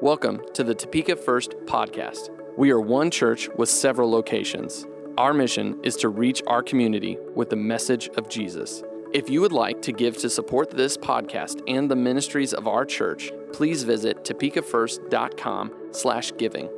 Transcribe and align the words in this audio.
Welcome 0.00 0.42
to 0.54 0.62
the 0.62 0.76
Topeka 0.76 1.16
First 1.16 1.56
podcast. 1.66 2.30
We 2.56 2.70
are 2.70 2.80
one 2.80 3.10
church 3.10 3.48
with 3.56 3.68
several 3.68 4.08
locations. 4.08 4.86
Our 5.16 5.34
mission 5.34 5.80
is 5.82 5.96
to 5.96 6.08
reach 6.08 6.40
our 6.46 6.62
community 6.62 7.18
with 7.34 7.50
the 7.50 7.56
message 7.56 8.08
of 8.10 8.28
Jesus. 8.28 8.84
If 9.12 9.28
you 9.28 9.40
would 9.40 9.50
like 9.50 9.82
to 9.82 9.92
give 9.92 10.16
to 10.18 10.30
support 10.30 10.70
this 10.70 10.96
podcast 10.96 11.62
and 11.66 11.90
the 11.90 11.96
ministries 11.96 12.54
of 12.54 12.68
our 12.68 12.84
church, 12.84 13.32
please 13.52 13.82
visit 13.82 14.22
topekafirst.com 14.22 15.72
slash 15.90 16.32
giving. 16.38 16.70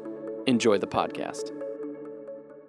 Enjoy 0.47 0.79
the 0.79 0.87
podcast. 0.87 1.53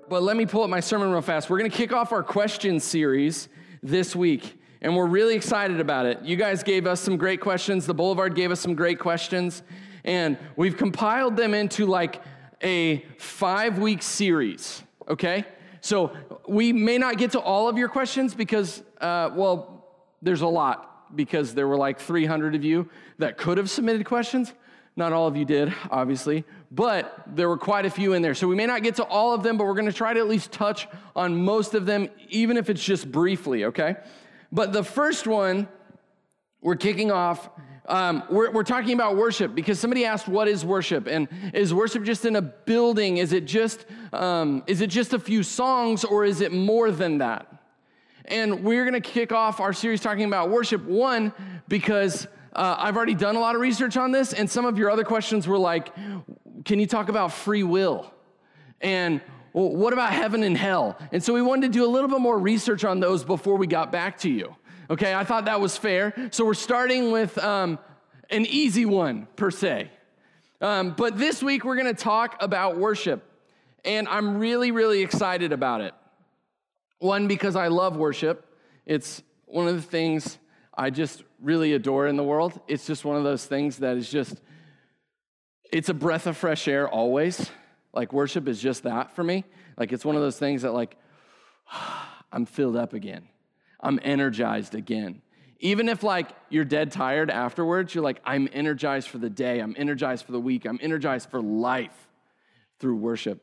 But 0.09 0.21
let 0.21 0.35
me 0.35 0.45
pull 0.45 0.63
up 0.63 0.69
my 0.69 0.81
sermon 0.81 1.11
real 1.11 1.21
fast. 1.21 1.49
We're 1.49 1.59
going 1.59 1.71
to 1.71 1.77
kick 1.77 1.93
off 1.93 2.11
our 2.11 2.23
question 2.23 2.81
series 2.81 3.47
this 3.81 4.17
week, 4.17 4.59
and 4.81 4.97
we're 4.97 5.07
really 5.07 5.35
excited 5.35 5.79
about 5.79 6.07
it. 6.07 6.21
You 6.23 6.35
guys 6.35 6.61
gave 6.61 6.87
us 6.87 6.99
some 6.99 7.15
great 7.15 7.39
questions. 7.39 7.85
The 7.85 7.93
Boulevard 7.93 8.35
gave 8.35 8.51
us 8.51 8.59
some 8.59 8.75
great 8.75 8.99
questions, 8.99 9.63
and 10.03 10.37
we've 10.55 10.77
compiled 10.77 11.35
them 11.35 11.53
into 11.53 11.85
like 11.85 12.21
a 12.63 13.05
five 13.17 13.79
week 13.79 14.01
series, 14.01 14.83
okay? 15.07 15.45
So 15.81 16.15
we 16.47 16.73
may 16.73 16.97
not 16.97 17.17
get 17.17 17.31
to 17.31 17.39
all 17.39 17.67
of 17.67 17.77
your 17.77 17.89
questions 17.89 18.35
because, 18.35 18.83
uh, 18.99 19.31
well, 19.33 19.87
there's 20.21 20.41
a 20.41 20.47
lot 20.47 21.15
because 21.15 21.53
there 21.53 21.67
were 21.67 21.77
like 21.77 21.99
300 21.99 22.55
of 22.55 22.63
you 22.63 22.89
that 23.17 23.37
could 23.37 23.57
have 23.57 23.69
submitted 23.69 24.05
questions. 24.05 24.53
Not 24.95 25.13
all 25.13 25.27
of 25.27 25.35
you 25.37 25.45
did, 25.45 25.73
obviously, 25.89 26.43
but 26.69 27.23
there 27.25 27.47
were 27.47 27.57
quite 27.57 27.85
a 27.85 27.89
few 27.89 28.13
in 28.13 28.21
there. 28.21 28.35
So 28.35 28.47
we 28.47 28.55
may 28.55 28.65
not 28.65 28.83
get 28.83 28.95
to 28.95 29.03
all 29.03 29.33
of 29.33 29.41
them, 29.41 29.57
but 29.57 29.65
we're 29.65 29.73
going 29.73 29.85
to 29.85 29.93
try 29.93 30.13
to 30.13 30.19
at 30.19 30.27
least 30.27 30.51
touch 30.51 30.87
on 31.15 31.43
most 31.43 31.73
of 31.73 31.85
them, 31.85 32.09
even 32.29 32.57
if 32.57 32.69
it's 32.69 32.83
just 32.83 33.11
briefly, 33.11 33.65
okay? 33.65 33.95
But 34.51 34.73
the 34.73 34.83
first 34.83 35.27
one 35.27 35.67
we're 36.61 36.75
kicking 36.75 37.09
off, 37.09 37.49
um, 37.91 38.23
we're, 38.29 38.49
we're 38.51 38.63
talking 38.63 38.93
about 38.93 39.17
worship 39.17 39.53
because 39.53 39.77
somebody 39.77 40.05
asked, 40.05 40.27
What 40.27 40.47
is 40.47 40.63
worship? 40.63 41.07
And 41.07 41.27
is 41.53 41.73
worship 41.73 42.03
just 42.03 42.25
in 42.25 42.37
a 42.37 42.41
building? 42.41 43.17
Is 43.17 43.33
it 43.33 43.45
just, 43.45 43.85
um, 44.13 44.63
is 44.65 44.79
it 44.79 44.89
just 44.89 45.13
a 45.13 45.19
few 45.19 45.43
songs 45.43 46.05
or 46.05 46.23
is 46.23 46.39
it 46.39 46.53
more 46.53 46.89
than 46.89 47.17
that? 47.17 47.47
And 48.25 48.63
we're 48.63 48.85
going 48.85 48.99
to 48.99 49.09
kick 49.09 49.33
off 49.33 49.59
our 49.59 49.73
series 49.73 49.99
talking 49.99 50.23
about 50.23 50.49
worship. 50.49 50.85
One, 50.85 51.33
because 51.67 52.27
uh, 52.53 52.75
I've 52.77 52.95
already 52.95 53.15
done 53.15 53.35
a 53.35 53.39
lot 53.39 53.55
of 53.55 53.61
research 53.61 53.97
on 53.97 54.11
this, 54.11 54.31
and 54.31 54.49
some 54.49 54.65
of 54.65 54.77
your 54.77 54.89
other 54.89 55.03
questions 55.03 55.45
were 55.45 55.57
like, 55.57 55.93
can 56.63 56.79
you 56.79 56.87
talk 56.87 57.09
about 57.09 57.33
free 57.33 57.63
will? 57.63 58.13
And 58.79 59.19
well, 59.51 59.69
what 59.69 59.91
about 59.91 60.13
heaven 60.13 60.43
and 60.43 60.57
hell? 60.57 60.97
And 61.11 61.21
so 61.21 61.33
we 61.33 61.41
wanted 61.41 61.73
to 61.73 61.73
do 61.73 61.85
a 61.85 61.91
little 61.91 62.09
bit 62.09 62.21
more 62.21 62.39
research 62.39 62.85
on 62.85 63.01
those 63.01 63.25
before 63.25 63.57
we 63.57 63.67
got 63.67 63.91
back 63.91 64.17
to 64.19 64.29
you. 64.29 64.55
Okay, 64.91 65.15
I 65.15 65.23
thought 65.23 65.45
that 65.45 65.61
was 65.61 65.77
fair. 65.77 66.13
So 66.31 66.45
we're 66.45 66.53
starting 66.53 67.11
with 67.11 67.37
um, 67.37 67.79
an 68.29 68.45
easy 68.45 68.85
one, 68.85 69.25
per 69.37 69.49
se. 69.49 69.89
Um, 70.59 70.89
but 70.97 71.17
this 71.17 71.41
week 71.41 71.63
we're 71.63 71.77
going 71.77 71.95
to 71.95 72.03
talk 72.03 72.35
about 72.43 72.77
worship. 72.77 73.23
And 73.85 74.05
I'm 74.09 74.37
really, 74.37 74.71
really 74.71 75.01
excited 75.01 75.53
about 75.53 75.79
it. 75.79 75.93
One, 76.99 77.29
because 77.29 77.55
I 77.55 77.69
love 77.69 77.95
worship. 77.95 78.45
It's 78.85 79.23
one 79.45 79.69
of 79.69 79.75
the 79.75 79.81
things 79.81 80.37
I 80.77 80.89
just 80.89 81.23
really 81.41 81.71
adore 81.71 82.07
in 82.07 82.17
the 82.17 82.23
world. 82.25 82.59
It's 82.67 82.85
just 82.85 83.05
one 83.05 83.15
of 83.15 83.23
those 83.23 83.45
things 83.45 83.77
that 83.77 83.95
is 83.95 84.11
just, 84.11 84.41
it's 85.71 85.87
a 85.87 85.93
breath 85.93 86.27
of 86.27 86.35
fresh 86.35 86.67
air 86.67 86.89
always. 86.89 87.49
Like 87.93 88.11
worship 88.11 88.45
is 88.49 88.61
just 88.61 88.83
that 88.83 89.15
for 89.15 89.23
me. 89.23 89.45
Like 89.77 89.93
it's 89.93 90.03
one 90.03 90.17
of 90.17 90.21
those 90.21 90.37
things 90.37 90.63
that, 90.63 90.73
like, 90.73 90.97
I'm 92.33 92.45
filled 92.45 92.75
up 92.75 92.91
again. 92.91 93.29
I'm 93.81 93.99
energized 94.03 94.75
again. 94.75 95.21
Even 95.59 95.89
if 95.89 96.03
like 96.03 96.29
you're 96.49 96.65
dead 96.65 96.91
tired 96.91 97.29
afterwards, 97.29 97.93
you're 97.93 98.03
like, 98.03 98.19
I'm 98.25 98.49
energized 98.51 99.09
for 99.09 99.19
the 99.19 99.29
day, 99.29 99.59
I'm 99.59 99.75
energized 99.77 100.25
for 100.25 100.31
the 100.31 100.39
week, 100.39 100.65
I'm 100.65 100.79
energized 100.81 101.29
for 101.29 101.41
life 101.41 102.09
through 102.79 102.95
worship. 102.95 103.41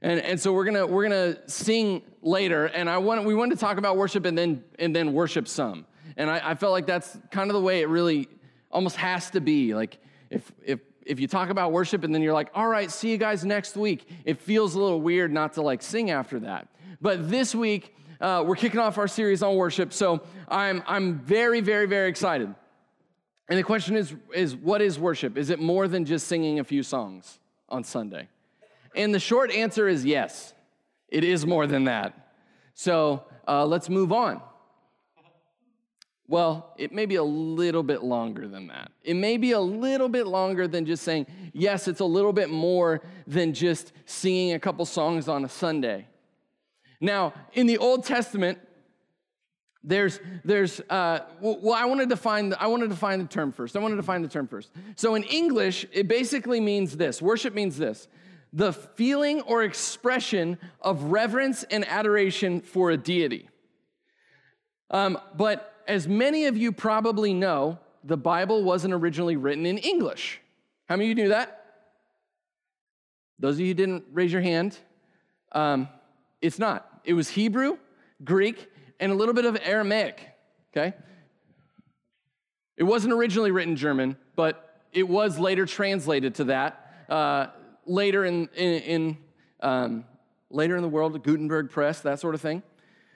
And, 0.00 0.20
and 0.20 0.40
so 0.40 0.52
we're 0.52 0.64
gonna 0.64 0.86
we're 0.86 1.02
gonna 1.02 1.48
sing 1.48 2.02
later, 2.22 2.66
and 2.66 2.88
I 2.88 2.98
want 2.98 3.24
we 3.24 3.34
wanted 3.34 3.56
to 3.56 3.60
talk 3.60 3.78
about 3.78 3.96
worship 3.96 4.24
and 4.26 4.38
then 4.38 4.62
and 4.78 4.94
then 4.94 5.12
worship 5.12 5.48
some. 5.48 5.86
And 6.16 6.30
I, 6.30 6.50
I 6.50 6.54
felt 6.54 6.72
like 6.72 6.86
that's 6.86 7.18
kind 7.30 7.50
of 7.50 7.54
the 7.54 7.60
way 7.60 7.80
it 7.80 7.88
really 7.88 8.28
almost 8.70 8.96
has 8.96 9.30
to 9.30 9.40
be. 9.40 9.74
Like 9.74 9.98
if 10.30 10.50
if 10.64 10.80
if 11.04 11.18
you 11.18 11.26
talk 11.26 11.50
about 11.50 11.72
worship 11.72 12.04
and 12.04 12.14
then 12.14 12.22
you're 12.22 12.34
like, 12.34 12.50
all 12.54 12.68
right, 12.68 12.90
see 12.90 13.10
you 13.10 13.16
guys 13.16 13.44
next 13.44 13.76
week, 13.76 14.08
it 14.24 14.40
feels 14.40 14.74
a 14.74 14.80
little 14.80 15.00
weird 15.00 15.32
not 15.32 15.54
to 15.54 15.62
like 15.62 15.82
sing 15.82 16.10
after 16.10 16.38
that. 16.40 16.68
But 17.00 17.28
this 17.28 17.54
week, 17.54 17.94
uh, 18.20 18.44
we're 18.46 18.56
kicking 18.56 18.80
off 18.80 18.98
our 18.98 19.08
series 19.08 19.42
on 19.42 19.56
worship, 19.56 19.92
so 19.92 20.22
I'm, 20.48 20.82
I'm 20.86 21.18
very, 21.20 21.60
very, 21.60 21.86
very 21.86 22.08
excited. 22.08 22.54
And 23.48 23.58
the 23.58 23.62
question 23.62 23.96
is, 23.96 24.14
is 24.34 24.56
what 24.56 24.82
is 24.82 24.98
worship? 24.98 25.38
Is 25.38 25.50
it 25.50 25.60
more 25.60 25.88
than 25.88 26.04
just 26.04 26.26
singing 26.26 26.58
a 26.58 26.64
few 26.64 26.82
songs 26.82 27.38
on 27.68 27.84
Sunday? 27.84 28.28
And 28.94 29.14
the 29.14 29.20
short 29.20 29.50
answer 29.50 29.88
is 29.88 30.04
yes, 30.04 30.52
it 31.08 31.24
is 31.24 31.46
more 31.46 31.66
than 31.66 31.84
that. 31.84 32.32
So 32.74 33.24
uh, 33.46 33.64
let's 33.64 33.88
move 33.88 34.12
on. 34.12 34.42
Well, 36.26 36.74
it 36.76 36.92
may 36.92 37.06
be 37.06 37.14
a 37.14 37.22
little 37.22 37.82
bit 37.82 38.02
longer 38.02 38.48
than 38.48 38.66
that. 38.66 38.90
It 39.02 39.14
may 39.14 39.38
be 39.38 39.52
a 39.52 39.60
little 39.60 40.10
bit 40.10 40.26
longer 40.26 40.68
than 40.68 40.84
just 40.84 41.02
saying, 41.02 41.26
yes, 41.54 41.88
it's 41.88 42.00
a 42.00 42.04
little 42.04 42.34
bit 42.34 42.50
more 42.50 43.00
than 43.26 43.54
just 43.54 43.92
singing 44.04 44.52
a 44.52 44.58
couple 44.58 44.84
songs 44.84 45.26
on 45.28 45.46
a 45.46 45.48
Sunday. 45.48 46.06
Now, 47.00 47.32
in 47.52 47.66
the 47.66 47.78
Old 47.78 48.04
Testament, 48.04 48.58
there's, 49.84 50.20
there's, 50.44 50.80
uh, 50.90 51.20
well, 51.40 51.74
I 51.74 51.84
wanted 51.84 52.08
to 52.10 52.16
find, 52.16 52.54
I 52.58 52.66
wanted 52.66 52.90
to 52.90 52.96
find 52.96 53.22
the 53.22 53.28
term 53.28 53.52
first. 53.52 53.76
I 53.76 53.78
wanted 53.78 53.96
to 53.96 54.02
find 54.02 54.24
the 54.24 54.28
term 54.28 54.48
first. 54.48 54.70
So 54.96 55.14
in 55.14 55.22
English, 55.22 55.86
it 55.92 56.08
basically 56.08 56.60
means 56.60 56.96
this. 56.96 57.22
Worship 57.22 57.54
means 57.54 57.78
this: 57.78 58.08
the 58.52 58.72
feeling 58.72 59.40
or 59.42 59.62
expression 59.62 60.58
of 60.80 61.04
reverence 61.04 61.62
and 61.64 61.86
adoration 61.86 62.60
for 62.60 62.90
a 62.90 62.96
deity. 62.96 63.48
Um, 64.90 65.18
but 65.36 65.74
as 65.86 66.08
many 66.08 66.46
of 66.46 66.56
you 66.56 66.72
probably 66.72 67.32
know, 67.32 67.78
the 68.02 68.16
Bible 68.16 68.64
wasn't 68.64 68.94
originally 68.94 69.36
written 69.36 69.64
in 69.64 69.78
English. 69.78 70.40
How 70.86 70.96
many 70.96 71.10
of 71.10 71.16
you 71.16 71.24
knew 71.24 71.30
that? 71.30 71.64
Those 73.38 73.54
of 73.54 73.60
you 73.60 73.68
who 73.68 73.74
didn't 73.74 74.04
raise 74.12 74.32
your 74.32 74.42
hand, 74.42 74.76
um, 75.52 75.88
it's 76.40 76.58
not. 76.58 77.00
It 77.04 77.14
was 77.14 77.28
Hebrew, 77.30 77.78
Greek, 78.24 78.68
and 79.00 79.12
a 79.12 79.14
little 79.14 79.34
bit 79.34 79.44
of 79.44 79.58
Aramaic, 79.62 80.20
okay? 80.72 80.94
It 82.76 82.84
wasn't 82.84 83.12
originally 83.12 83.50
written 83.50 83.76
German, 83.76 84.16
but 84.36 84.82
it 84.92 85.08
was 85.08 85.38
later 85.38 85.66
translated 85.66 86.36
to 86.36 86.44
that. 86.44 87.06
Uh, 87.08 87.46
later 87.86 88.24
in, 88.24 88.48
in, 88.54 88.82
in 88.82 89.18
um, 89.60 90.04
later 90.50 90.76
in 90.76 90.82
the 90.82 90.88
world, 90.88 91.20
Gutenberg 91.22 91.70
press, 91.70 92.00
that 92.00 92.20
sort 92.20 92.34
of 92.34 92.40
thing. 92.40 92.62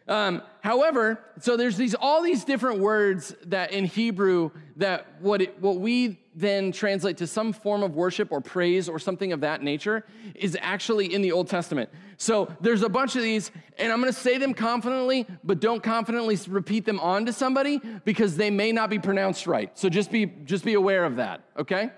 Um, 0.08 0.42
however, 0.62 1.20
so 1.40 1.56
there's 1.56 1.76
these 1.76 1.94
all 1.94 2.22
these 2.22 2.44
different 2.44 2.80
words 2.80 3.34
that 3.46 3.72
in 3.72 3.84
Hebrew 3.84 4.50
that 4.76 5.06
what 5.20 5.40
it, 5.42 5.60
what 5.60 5.78
we 5.78 6.18
then 6.34 6.72
translate 6.72 7.16
to 7.18 7.26
some 7.26 7.52
form 7.52 7.82
of 7.82 7.94
worship 7.94 8.28
or 8.30 8.40
praise 8.40 8.88
or 8.88 8.98
something 8.98 9.32
of 9.32 9.40
that 9.40 9.62
nature 9.62 10.04
is 10.34 10.56
actually 10.60 11.12
in 11.12 11.22
the 11.22 11.32
Old 11.32 11.48
Testament. 11.48 11.90
So 12.16 12.54
there's 12.60 12.82
a 12.82 12.88
bunch 12.88 13.16
of 13.16 13.22
these, 13.22 13.50
and 13.78 13.92
I'm 13.92 14.02
to 14.02 14.12
say 14.12 14.38
them 14.38 14.54
confidently, 14.54 15.26
but 15.44 15.60
don't 15.60 15.82
confidently 15.82 16.38
repeat 16.48 16.84
them 16.84 17.00
on 17.00 17.26
to 17.26 17.32
somebody 17.32 17.80
because 18.04 18.36
they 18.36 18.50
may 18.50 18.72
not 18.72 18.90
be 18.90 18.98
pronounced 18.98 19.46
right. 19.46 19.76
So 19.78 19.88
just 19.88 20.10
be 20.10 20.26
just 20.44 20.64
be 20.64 20.74
aware 20.74 21.04
of 21.04 21.16
that. 21.16 21.44
Okay. 21.58 21.90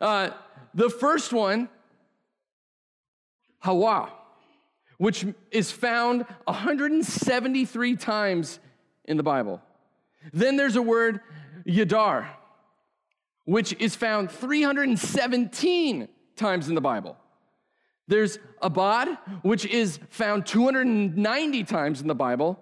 Uh, 0.00 0.30
the 0.74 0.88
first 0.90 1.32
one, 1.32 1.68
Hawa 3.60 4.10
which 5.02 5.26
is 5.50 5.72
found 5.72 6.24
173 6.44 7.96
times 7.96 8.60
in 9.04 9.16
the 9.16 9.22
Bible. 9.24 9.60
Then 10.32 10.56
there's 10.56 10.76
a 10.76 10.82
word, 10.82 11.18
Yadar, 11.66 12.28
which 13.44 13.74
is 13.80 13.94
found 13.96 14.30
317 14.30 16.08
times 16.36 16.68
in 16.68 16.74
the 16.74 16.80
Bible. 16.80 17.16
There's 18.08 18.38
Abad, 18.60 19.16
which 19.42 19.64
is 19.64 19.98
found 20.10 20.46
290 20.46 21.64
times 21.64 22.00
in 22.00 22.08
the 22.08 22.14
Bible. 22.14 22.58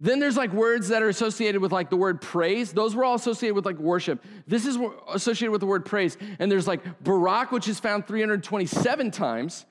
Then 0.00 0.18
there's 0.18 0.36
like 0.36 0.52
words 0.52 0.88
that 0.88 1.02
are 1.02 1.08
associated 1.08 1.60
with 1.60 1.72
like 1.72 1.90
the 1.90 1.96
word 1.96 2.22
praise. 2.22 2.72
Those 2.72 2.94
were 2.94 3.04
all 3.04 3.14
associated 3.14 3.54
with 3.54 3.66
like 3.66 3.78
worship. 3.78 4.24
This 4.46 4.64
is 4.64 4.78
associated 5.12 5.52
with 5.52 5.60
the 5.60 5.66
word 5.66 5.84
praise. 5.84 6.16
And 6.38 6.50
there's 6.50 6.66
like 6.66 7.02
Barak, 7.04 7.52
which 7.52 7.68
is 7.68 7.78
found 7.78 8.06
327 8.06 9.10
times. 9.10 9.66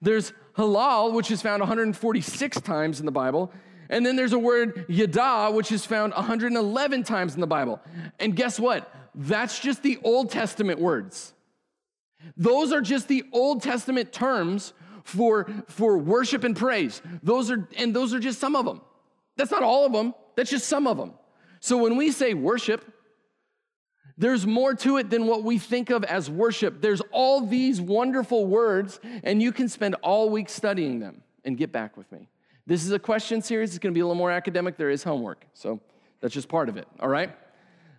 There's 0.00 0.32
halal, 0.56 1.12
which 1.12 1.30
is 1.30 1.42
found 1.42 1.60
146 1.60 2.60
times 2.60 3.00
in 3.00 3.06
the 3.06 3.12
Bible. 3.12 3.52
And 3.90 4.06
then 4.06 4.16
there's 4.16 4.32
a 4.32 4.38
word 4.38 4.86
yada, 4.88 5.50
which 5.52 5.72
is 5.72 5.84
found 5.84 6.14
111 6.14 7.02
times 7.02 7.34
in 7.34 7.40
the 7.40 7.46
Bible. 7.46 7.80
And 8.20 8.36
guess 8.36 8.60
what? 8.60 8.90
That's 9.14 9.58
just 9.58 9.82
the 9.82 9.98
Old 10.02 10.30
Testament 10.30 10.80
words. 10.80 11.34
Those 12.36 12.72
are 12.72 12.80
just 12.80 13.08
the 13.08 13.24
Old 13.32 13.62
Testament 13.62 14.12
terms 14.12 14.72
for, 15.04 15.48
for 15.68 15.98
worship 15.98 16.44
and 16.44 16.56
praise. 16.56 17.02
Those 17.22 17.50
are, 17.50 17.68
and 17.76 17.94
those 17.94 18.14
are 18.14 18.20
just 18.20 18.38
some 18.40 18.54
of 18.56 18.64
them. 18.64 18.80
That's 19.36 19.50
not 19.50 19.62
all 19.62 19.84
of 19.84 19.92
them, 19.92 20.14
that's 20.36 20.50
just 20.50 20.66
some 20.66 20.86
of 20.86 20.96
them. 20.96 21.12
So 21.60 21.76
when 21.76 21.96
we 21.96 22.12
say 22.12 22.34
worship, 22.34 22.84
There's 24.16 24.46
more 24.46 24.74
to 24.74 24.98
it 24.98 25.10
than 25.10 25.26
what 25.26 25.42
we 25.42 25.58
think 25.58 25.90
of 25.90 26.04
as 26.04 26.30
worship. 26.30 26.80
There's 26.80 27.00
all 27.10 27.40
these 27.46 27.80
wonderful 27.80 28.46
words, 28.46 29.00
and 29.24 29.42
you 29.42 29.52
can 29.52 29.68
spend 29.68 29.96
all 29.96 30.30
week 30.30 30.48
studying 30.48 31.00
them 31.00 31.22
and 31.44 31.56
get 31.56 31.72
back 31.72 31.96
with 31.96 32.10
me. 32.12 32.28
This 32.66 32.84
is 32.84 32.92
a 32.92 32.98
question 32.98 33.42
series. 33.42 33.70
It's 33.70 33.78
going 33.78 33.92
to 33.92 33.94
be 33.94 34.00
a 34.00 34.04
little 34.04 34.14
more 34.14 34.30
academic. 34.30 34.76
There 34.76 34.90
is 34.90 35.02
homework, 35.02 35.44
so 35.54 35.80
that's 36.20 36.34
just 36.34 36.48
part 36.48 36.68
of 36.68 36.76
it. 36.76 36.86
All 37.00 37.08
right. 37.08 37.34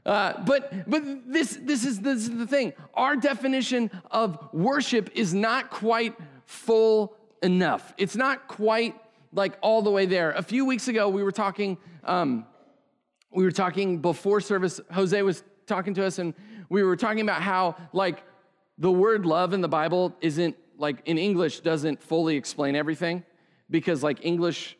Uh, 0.05 0.33
but 0.43 0.89
but 0.89 1.03
this 1.31 1.57
this 1.61 1.85
is 1.85 2.01
this 2.01 2.23
is 2.23 2.37
the 2.37 2.47
thing. 2.47 2.73
Our 2.93 3.15
definition 3.15 3.89
of 4.11 4.37
worship 4.51 5.09
is 5.15 5.33
not 5.33 5.69
quite 5.69 6.15
full 6.45 7.15
enough. 7.41 7.93
It's 7.97 8.15
not 8.15 8.47
quite 8.47 8.95
like 9.31 9.57
all 9.61 9.81
the 9.81 9.91
way 9.91 10.05
there. 10.05 10.31
A 10.31 10.43
few 10.43 10.65
weeks 10.65 10.87
ago, 10.87 11.07
we 11.09 11.23
were 11.23 11.31
talking. 11.31 11.77
Um, 12.03 12.45
we 13.31 13.43
were 13.43 13.51
talking 13.51 13.99
before 13.99 14.41
service. 14.41 14.79
Jose 14.91 15.19
was 15.21 15.43
talking 15.65 15.93
to 15.95 16.05
us, 16.05 16.19
and 16.19 16.33
we 16.69 16.83
were 16.83 16.97
talking 16.97 17.21
about 17.21 17.41
how 17.41 17.75
like 17.93 18.23
the 18.77 18.91
word 18.91 19.25
love 19.25 19.53
in 19.53 19.61
the 19.61 19.69
Bible 19.69 20.15
isn't 20.19 20.55
like 20.77 21.01
in 21.05 21.17
English 21.17 21.61
doesn't 21.61 22.03
fully 22.03 22.35
explain 22.35 22.75
everything 22.75 23.23
because 23.69 24.03
like 24.03 24.25
English 24.25 24.77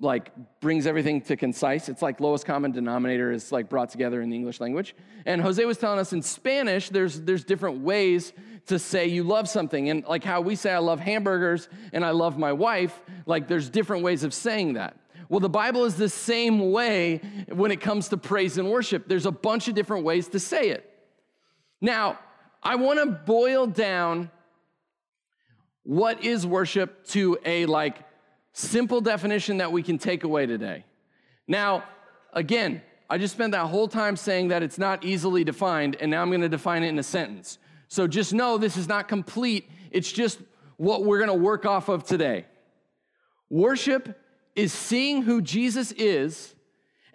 like 0.00 0.32
brings 0.60 0.86
everything 0.86 1.20
to 1.22 1.36
concise. 1.36 1.88
It's 1.88 2.02
like 2.02 2.20
lowest 2.20 2.46
common 2.46 2.72
denominator 2.72 3.30
is 3.30 3.52
like 3.52 3.68
brought 3.68 3.90
together 3.90 4.22
in 4.22 4.30
the 4.30 4.36
English 4.36 4.60
language. 4.60 4.94
And 5.26 5.42
Jose 5.42 5.62
was 5.64 5.78
telling 5.78 5.98
us 5.98 6.12
in 6.12 6.22
Spanish, 6.22 6.88
there's 6.88 7.20
there's 7.20 7.44
different 7.44 7.80
ways 7.80 8.32
to 8.66 8.78
say 8.78 9.06
you 9.06 9.24
love 9.24 9.48
something. 9.48 9.90
And 9.90 10.04
like 10.06 10.24
how 10.24 10.40
we 10.40 10.56
say 10.56 10.72
I 10.72 10.78
love 10.78 11.00
hamburgers 11.00 11.68
and 11.92 12.04
I 12.04 12.10
love 12.10 12.38
my 12.38 12.52
wife, 12.52 13.00
like 13.26 13.46
there's 13.46 13.68
different 13.68 14.02
ways 14.02 14.24
of 14.24 14.32
saying 14.32 14.74
that. 14.74 14.96
Well, 15.28 15.40
the 15.40 15.48
Bible 15.48 15.84
is 15.84 15.94
the 15.94 16.08
same 16.08 16.72
way 16.72 17.20
when 17.48 17.70
it 17.70 17.80
comes 17.80 18.08
to 18.08 18.16
praise 18.16 18.58
and 18.58 18.68
worship. 18.68 19.06
There's 19.06 19.26
a 19.26 19.32
bunch 19.32 19.68
of 19.68 19.74
different 19.74 20.04
ways 20.04 20.26
to 20.28 20.40
say 20.40 20.70
it. 20.70 20.90
Now, 21.80 22.18
I 22.62 22.76
want 22.76 22.98
to 22.98 23.06
boil 23.06 23.66
down 23.66 24.30
what 25.84 26.24
is 26.24 26.46
worship 26.46 27.06
to 27.08 27.38
a 27.44 27.66
like 27.66 27.98
simple 28.52 29.00
definition 29.00 29.58
that 29.58 29.72
we 29.72 29.82
can 29.82 29.98
take 29.98 30.24
away 30.24 30.46
today. 30.46 30.84
Now, 31.46 31.84
again, 32.32 32.82
I 33.08 33.18
just 33.18 33.34
spent 33.34 33.52
that 33.52 33.66
whole 33.66 33.88
time 33.88 34.16
saying 34.16 34.48
that 34.48 34.62
it's 34.62 34.78
not 34.78 35.04
easily 35.04 35.42
defined, 35.42 35.96
and 36.00 36.10
now 36.10 36.22
I'm 36.22 36.28
going 36.28 36.40
to 36.42 36.48
define 36.48 36.84
it 36.84 36.88
in 36.88 36.98
a 36.98 37.02
sentence. 37.02 37.58
So 37.88 38.06
just 38.06 38.32
know 38.32 38.56
this 38.56 38.76
is 38.76 38.88
not 38.88 39.08
complete, 39.08 39.68
it's 39.90 40.10
just 40.10 40.38
what 40.76 41.04
we're 41.04 41.18
going 41.18 41.28
to 41.28 41.34
work 41.34 41.66
off 41.66 41.88
of 41.88 42.04
today. 42.04 42.46
Worship 43.50 44.16
is 44.54 44.72
seeing 44.72 45.22
who 45.22 45.42
Jesus 45.42 45.90
is 45.92 46.54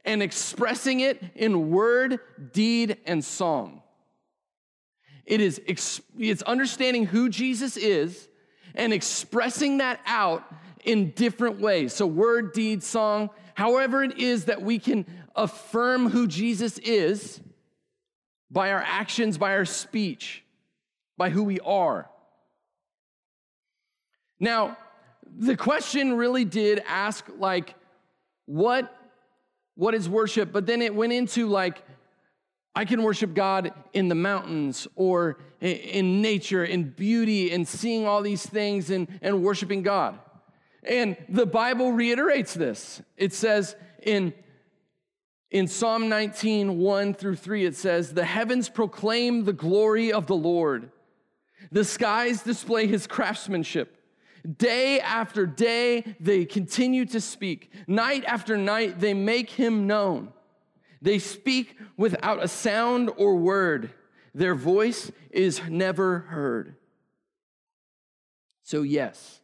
and 0.03 0.21
expressing 0.21 0.99
it 0.99 1.23
in 1.35 1.71
word, 1.71 2.19
deed, 2.51 2.97
and 3.05 3.23
song. 3.23 3.81
It 5.25 5.41
is 5.41 5.59
it's 5.65 6.41
understanding 6.43 7.05
who 7.05 7.29
Jesus 7.29 7.77
is 7.77 8.27
and 8.75 8.93
expressing 8.93 9.77
that 9.77 9.99
out 10.05 10.43
in 10.85 11.11
different 11.11 11.59
ways. 11.59 11.93
So, 11.93 12.07
word, 12.07 12.53
deed, 12.53 12.83
song, 12.83 13.29
however 13.55 14.03
it 14.03 14.17
is 14.17 14.45
that 14.45 14.61
we 14.61 14.79
can 14.79 15.05
affirm 15.35 16.09
who 16.09 16.27
Jesus 16.27 16.77
is 16.79 17.41
by 18.49 18.71
our 18.71 18.83
actions, 18.85 19.37
by 19.37 19.53
our 19.53 19.65
speech, 19.65 20.43
by 21.17 21.29
who 21.29 21.43
we 21.43 21.59
are. 21.59 22.09
Now, 24.39 24.77
the 25.37 25.57
question 25.57 26.15
really 26.15 26.45
did 26.45 26.81
ask, 26.87 27.25
like, 27.37 27.73
what, 28.45 28.95
what 29.75 29.95
is 29.95 30.07
worship? 30.07 30.51
But 30.51 30.65
then 30.65 30.81
it 30.81 30.93
went 30.93 31.13
into, 31.13 31.47
like, 31.47 31.81
I 32.75 32.85
can 32.85 33.03
worship 33.03 33.33
God 33.33 33.73
in 33.93 34.09
the 34.09 34.15
mountains 34.15 34.87
or 34.95 35.37
in 35.61 36.21
nature, 36.21 36.63
in 36.63 36.89
beauty, 36.89 37.51
and 37.51 37.67
seeing 37.67 38.05
all 38.05 38.21
these 38.21 38.45
things 38.45 38.89
and, 38.89 39.07
and 39.21 39.41
worshiping 39.41 39.81
God. 39.81 40.19
And 40.87 41.17
the 41.29 41.45
Bible 41.45 41.91
reiterates 41.91 42.53
this. 42.53 43.01
It 43.17 43.33
says 43.33 43.75
in, 44.01 44.33
in 45.49 45.67
Psalm 45.67 46.09
19, 46.09 46.77
1 46.77 47.13
through 47.13 47.35
3, 47.37 47.65
it 47.65 47.75
says, 47.75 48.13
The 48.13 48.25
heavens 48.25 48.69
proclaim 48.69 49.45
the 49.45 49.53
glory 49.53 50.11
of 50.11 50.27
the 50.27 50.35
Lord, 50.35 50.91
the 51.71 51.83
skies 51.83 52.43
display 52.43 52.87
his 52.87 53.07
craftsmanship. 53.07 54.01
Day 54.57 54.99
after 54.99 55.47
day, 55.47 56.15
they 56.19 56.45
continue 56.45 57.05
to 57.05 57.19
speak. 57.19 57.71
Night 57.87 58.23
after 58.25 58.57
night, 58.57 58.99
they 58.99 59.15
make 59.15 59.49
him 59.49 59.87
known. 59.87 60.31
They 61.01 61.17
speak 61.17 61.77
without 61.97 62.43
a 62.43 62.47
sound 62.47 63.11
or 63.17 63.35
word. 63.37 63.91
Their 64.35 64.53
voice 64.53 65.11
is 65.31 65.61
never 65.67 66.19
heard. 66.19 66.75
So, 68.63 68.83
yes, 68.83 69.41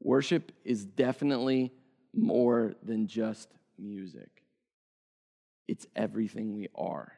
worship 0.00 0.52
is 0.64 0.84
definitely 0.84 1.72
more 2.14 2.74
than 2.82 3.06
just 3.06 3.48
music, 3.78 4.42
it's 5.66 5.86
everything 5.94 6.54
we 6.54 6.68
are. 6.74 7.12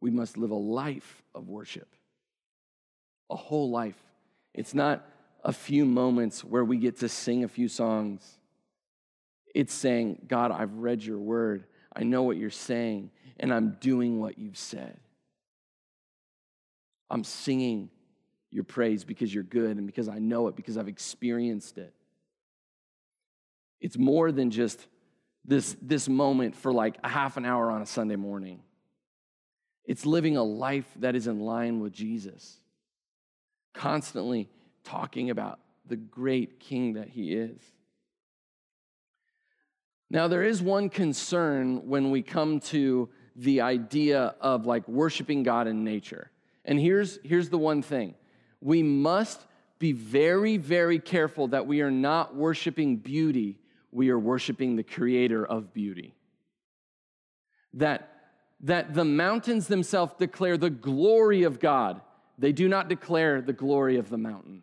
We 0.00 0.10
must 0.10 0.38
live 0.38 0.50
a 0.50 0.54
life 0.54 1.22
of 1.34 1.48
worship, 1.48 1.94
a 3.28 3.36
whole 3.36 3.70
life. 3.70 3.98
It's 4.54 4.74
not 4.74 5.06
a 5.44 5.52
few 5.52 5.84
moments 5.84 6.42
where 6.42 6.64
we 6.64 6.78
get 6.78 7.00
to 7.00 7.08
sing 7.08 7.44
a 7.44 7.48
few 7.48 7.68
songs 7.68 8.38
it's 9.54 9.74
saying, 9.74 10.26
God, 10.28 10.52
I've 10.52 10.74
read 10.74 11.02
your 11.02 11.18
word. 11.18 11.64
I 11.94 12.04
know 12.04 12.22
what 12.22 12.36
you're 12.36 12.50
saying, 12.50 13.10
and 13.38 13.52
I'm 13.52 13.76
doing 13.80 14.20
what 14.20 14.38
you've 14.38 14.58
said. 14.58 14.96
I'm 17.10 17.24
singing 17.24 17.90
your 18.50 18.64
praise 18.64 19.04
because 19.04 19.32
you're 19.32 19.44
good 19.44 19.76
and 19.76 19.86
because 19.86 20.08
I 20.08 20.18
know 20.18 20.48
it, 20.48 20.56
because 20.56 20.76
I've 20.76 20.88
experienced 20.88 21.78
it. 21.78 21.94
It's 23.80 23.96
more 23.96 24.32
than 24.32 24.50
just 24.50 24.86
this, 25.44 25.76
this 25.80 26.08
moment 26.08 26.56
for 26.56 26.72
like 26.72 26.96
a 27.02 27.08
half 27.08 27.36
an 27.36 27.44
hour 27.44 27.70
on 27.70 27.82
a 27.82 27.86
Sunday 27.86 28.16
morning. 28.16 28.60
It's 29.84 30.04
living 30.04 30.36
a 30.36 30.42
life 30.42 30.86
that 30.96 31.16
is 31.16 31.26
in 31.26 31.40
line 31.40 31.80
with 31.80 31.92
Jesus, 31.92 32.58
constantly 33.72 34.48
talking 34.84 35.30
about 35.30 35.58
the 35.86 35.96
great 35.96 36.60
king 36.60 36.94
that 36.94 37.08
he 37.08 37.32
is. 37.32 37.60
Now, 40.10 40.28
there 40.28 40.42
is 40.42 40.60
one 40.60 40.88
concern 40.88 41.88
when 41.88 42.10
we 42.10 42.22
come 42.22 42.60
to 42.60 43.08
the 43.36 43.60
idea 43.60 44.34
of 44.40 44.66
like 44.66 44.86
worshiping 44.88 45.44
God 45.44 45.68
in 45.68 45.84
nature. 45.84 46.30
And 46.64 46.78
here's, 46.78 47.18
here's 47.24 47.48
the 47.48 47.58
one 47.58 47.80
thing 47.80 48.14
we 48.60 48.82
must 48.82 49.46
be 49.78 49.92
very, 49.92 50.56
very 50.56 50.98
careful 50.98 51.48
that 51.48 51.66
we 51.66 51.80
are 51.80 51.90
not 51.90 52.36
worshiping 52.36 52.96
beauty, 52.96 53.58
we 53.90 54.10
are 54.10 54.18
worshiping 54.18 54.76
the 54.76 54.82
creator 54.82 55.44
of 55.44 55.72
beauty. 55.72 56.14
That, 57.74 58.12
that 58.60 58.94
the 58.94 59.04
mountains 59.04 59.66
themselves 59.66 60.12
declare 60.18 60.56
the 60.56 60.70
glory 60.70 61.44
of 61.44 61.60
God, 61.60 62.00
they 62.38 62.52
do 62.52 62.68
not 62.68 62.88
declare 62.88 63.40
the 63.40 63.52
glory 63.52 63.96
of 63.96 64.10
the 64.10 64.18
mountain. 64.18 64.62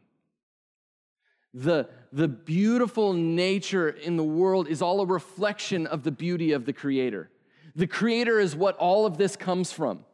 The, 1.54 1.89
the 2.13 2.27
beautiful 2.27 3.13
nature 3.13 3.89
in 3.89 4.18
the 4.18 4.24
world 4.24 4.68
is 4.68 4.82
all 4.82 5.01
a 5.01 5.06
reflection 5.06 5.88
of 5.88 6.04
the 6.04 6.12
beauty 6.12 6.51
of 6.51 6.66
the 6.66 6.74
Creator. 6.74 7.32
The 7.75 7.88
Creator 7.88 8.39
is 8.39 8.56
what 8.56 8.77
all 8.77 9.06
of 9.08 9.18
this 9.18 9.36
comes 9.36 9.72
from. 9.72 10.06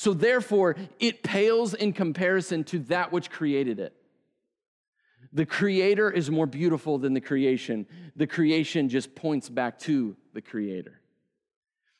So, 0.00 0.14
therefore, 0.14 0.76
it 0.98 1.22
pales 1.22 1.74
in 1.74 1.92
comparison 1.92 2.64
to 2.64 2.78
that 2.84 3.12
which 3.12 3.30
created 3.30 3.78
it. 3.78 3.92
The 5.34 5.44
Creator 5.44 6.10
is 6.10 6.30
more 6.30 6.46
beautiful 6.46 6.96
than 6.96 7.12
the 7.12 7.20
creation. 7.20 7.86
The 8.16 8.26
creation 8.26 8.88
just 8.88 9.14
points 9.14 9.50
back 9.50 9.78
to 9.80 10.16
the 10.32 10.40
Creator. 10.40 11.02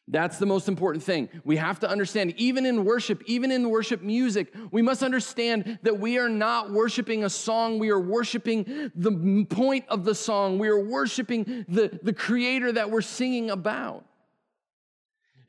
That's 0.08 0.38
the 0.38 0.46
most 0.46 0.66
important 0.66 1.04
thing. 1.04 1.28
We 1.44 1.58
have 1.58 1.78
to 1.80 1.90
understand, 1.90 2.32
even 2.38 2.64
in 2.64 2.86
worship, 2.86 3.22
even 3.26 3.50
in 3.50 3.68
worship 3.68 4.00
music, 4.00 4.50
we 4.70 4.80
must 4.80 5.02
understand 5.02 5.78
that 5.82 6.00
we 6.00 6.16
are 6.16 6.30
not 6.30 6.70
worshiping 6.70 7.24
a 7.24 7.28
song. 7.28 7.78
We 7.78 7.90
are 7.90 8.00
worshiping 8.00 8.90
the 8.94 9.44
point 9.50 9.84
of 9.90 10.06
the 10.06 10.14
song. 10.14 10.58
We 10.58 10.68
are 10.68 10.82
worshiping 10.82 11.66
the, 11.68 12.00
the 12.02 12.14
creator 12.14 12.72
that 12.72 12.90
we're 12.90 13.02
singing 13.02 13.50
about. 13.50 14.06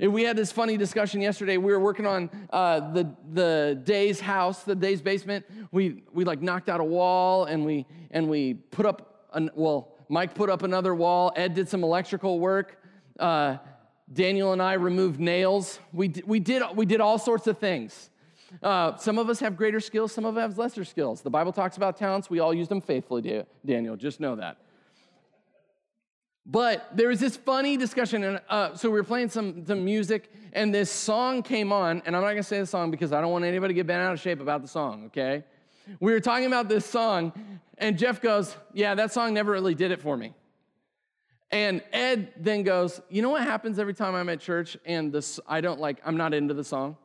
We 0.08 0.24
had 0.24 0.36
this 0.36 0.52
funny 0.52 0.78
discussion 0.78 1.22
yesterday. 1.22 1.58
We 1.58 1.72
were 1.72 1.80
working 1.80 2.08
on 2.08 2.32
uh, 2.52 2.92
the, 2.92 3.16
the 3.32 3.80
day's 3.84 4.20
house, 4.20 4.64
the 4.64 4.74
day's 4.74 5.00
basement. 5.00 5.46
We, 5.72 6.04
we 6.12 6.26
like 6.26 6.42
knocked 6.42 6.70
out 6.70 6.80
a 6.80 6.84
wall 6.84 7.46
and 7.46 7.64
we, 7.64 7.86
and 8.10 8.28
we 8.28 8.56
put 8.56 8.88
up, 8.88 9.28
an, 9.34 9.52
well, 9.54 9.94
Mike 10.10 10.34
put 10.34 10.50
up 10.50 10.64
another 10.64 10.96
wall. 10.96 11.32
Ed 11.36 11.54
did 11.54 11.70
some 11.70 11.84
electrical 11.84 12.40
work. 12.40 12.82
Uh, 13.20 13.58
Daniel 14.12 14.54
and 14.54 14.62
I 14.62 14.74
removed 14.74 15.20
nails. 15.20 15.80
We, 15.94 16.12
we, 16.26 16.40
did, 16.40 16.64
we 16.76 16.88
did 16.88 17.00
all 17.00 17.20
sorts 17.20 17.46
of 17.46 17.60
things. 17.60 18.10
Uh, 18.62 18.98
some 18.98 19.20
of 19.20 19.30
us 19.30 19.40
have 19.40 19.56
greater 19.56 19.80
skills, 19.80 20.12
some 20.12 20.26
of 20.26 20.36
us 20.36 20.42
have 20.42 20.58
lesser 20.58 20.84
skills. 20.84 21.22
The 21.22 21.30
Bible 21.30 21.54
talks 21.54 21.78
about 21.78 21.96
talents. 21.96 22.30
We 22.30 22.40
all 22.40 22.54
use 22.54 22.68
them 22.68 22.82
faithfully, 22.82 23.46
Daniel. 23.66 23.96
Just 23.96 24.20
know 24.20 24.36
that. 24.36 24.58
But 26.52 26.98
there 26.98 27.08
was 27.08 27.22
this 27.22 27.38
funny 27.38 27.78
discussion, 27.78 28.26
and 28.26 28.42
uh, 28.50 28.76
so 28.76 28.90
we 28.90 28.98
were 28.98 29.06
playing 29.06 29.30
some, 29.30 29.66
some 29.66 29.86
music, 29.86 30.30
and 30.52 30.76
this 30.76 30.92
song 30.92 31.44
came 31.44 31.72
on, 31.72 32.02
and 32.06 32.14
I'm 32.14 32.22
not 32.22 32.32
gonna 32.32 32.44
say 32.44 32.60
the 32.60 32.66
song 32.66 32.92
because 32.92 33.14
I 33.14 33.22
don't 33.22 33.32
want 33.32 33.46
anybody 33.46 33.74
to 33.74 33.76
get 33.76 33.88
bent 33.88 34.02
out 34.02 34.12
of 34.12 34.20
shape 34.20 34.42
about 34.42 34.62
the 34.62 34.68
song, 34.68 35.06
okay? 35.06 35.46
We 36.02 36.12
were 36.12 36.20
talking 36.20 36.48
about 36.48 36.68
this 36.68 36.86
song, 36.86 37.32
and 37.78 37.98
Jeff 37.98 38.22
goes, 38.22 38.58
Yeah, 38.74 38.96
that 38.96 39.14
song 39.14 39.34
never 39.34 39.54
really 39.54 39.76
did 39.76 39.92
it 39.92 40.02
for 40.02 40.18
me. 40.18 40.34
And 41.52 41.82
Ed 41.94 42.34
then 42.36 42.64
goes, 42.64 43.00
You 43.10 43.22
know 43.22 43.30
what 43.30 43.44
happens 43.44 43.80
every 43.80 43.94
time 43.94 44.14
I'm 44.14 44.28
at 44.28 44.42
church 44.42 44.76
and 44.86 45.14
this 45.14 45.40
I 45.48 45.62
don't 45.62 45.80
like, 45.80 46.02
I'm 46.06 46.18
not 46.18 46.34
into 46.34 46.54
the 46.54 46.66
song? 46.66 46.98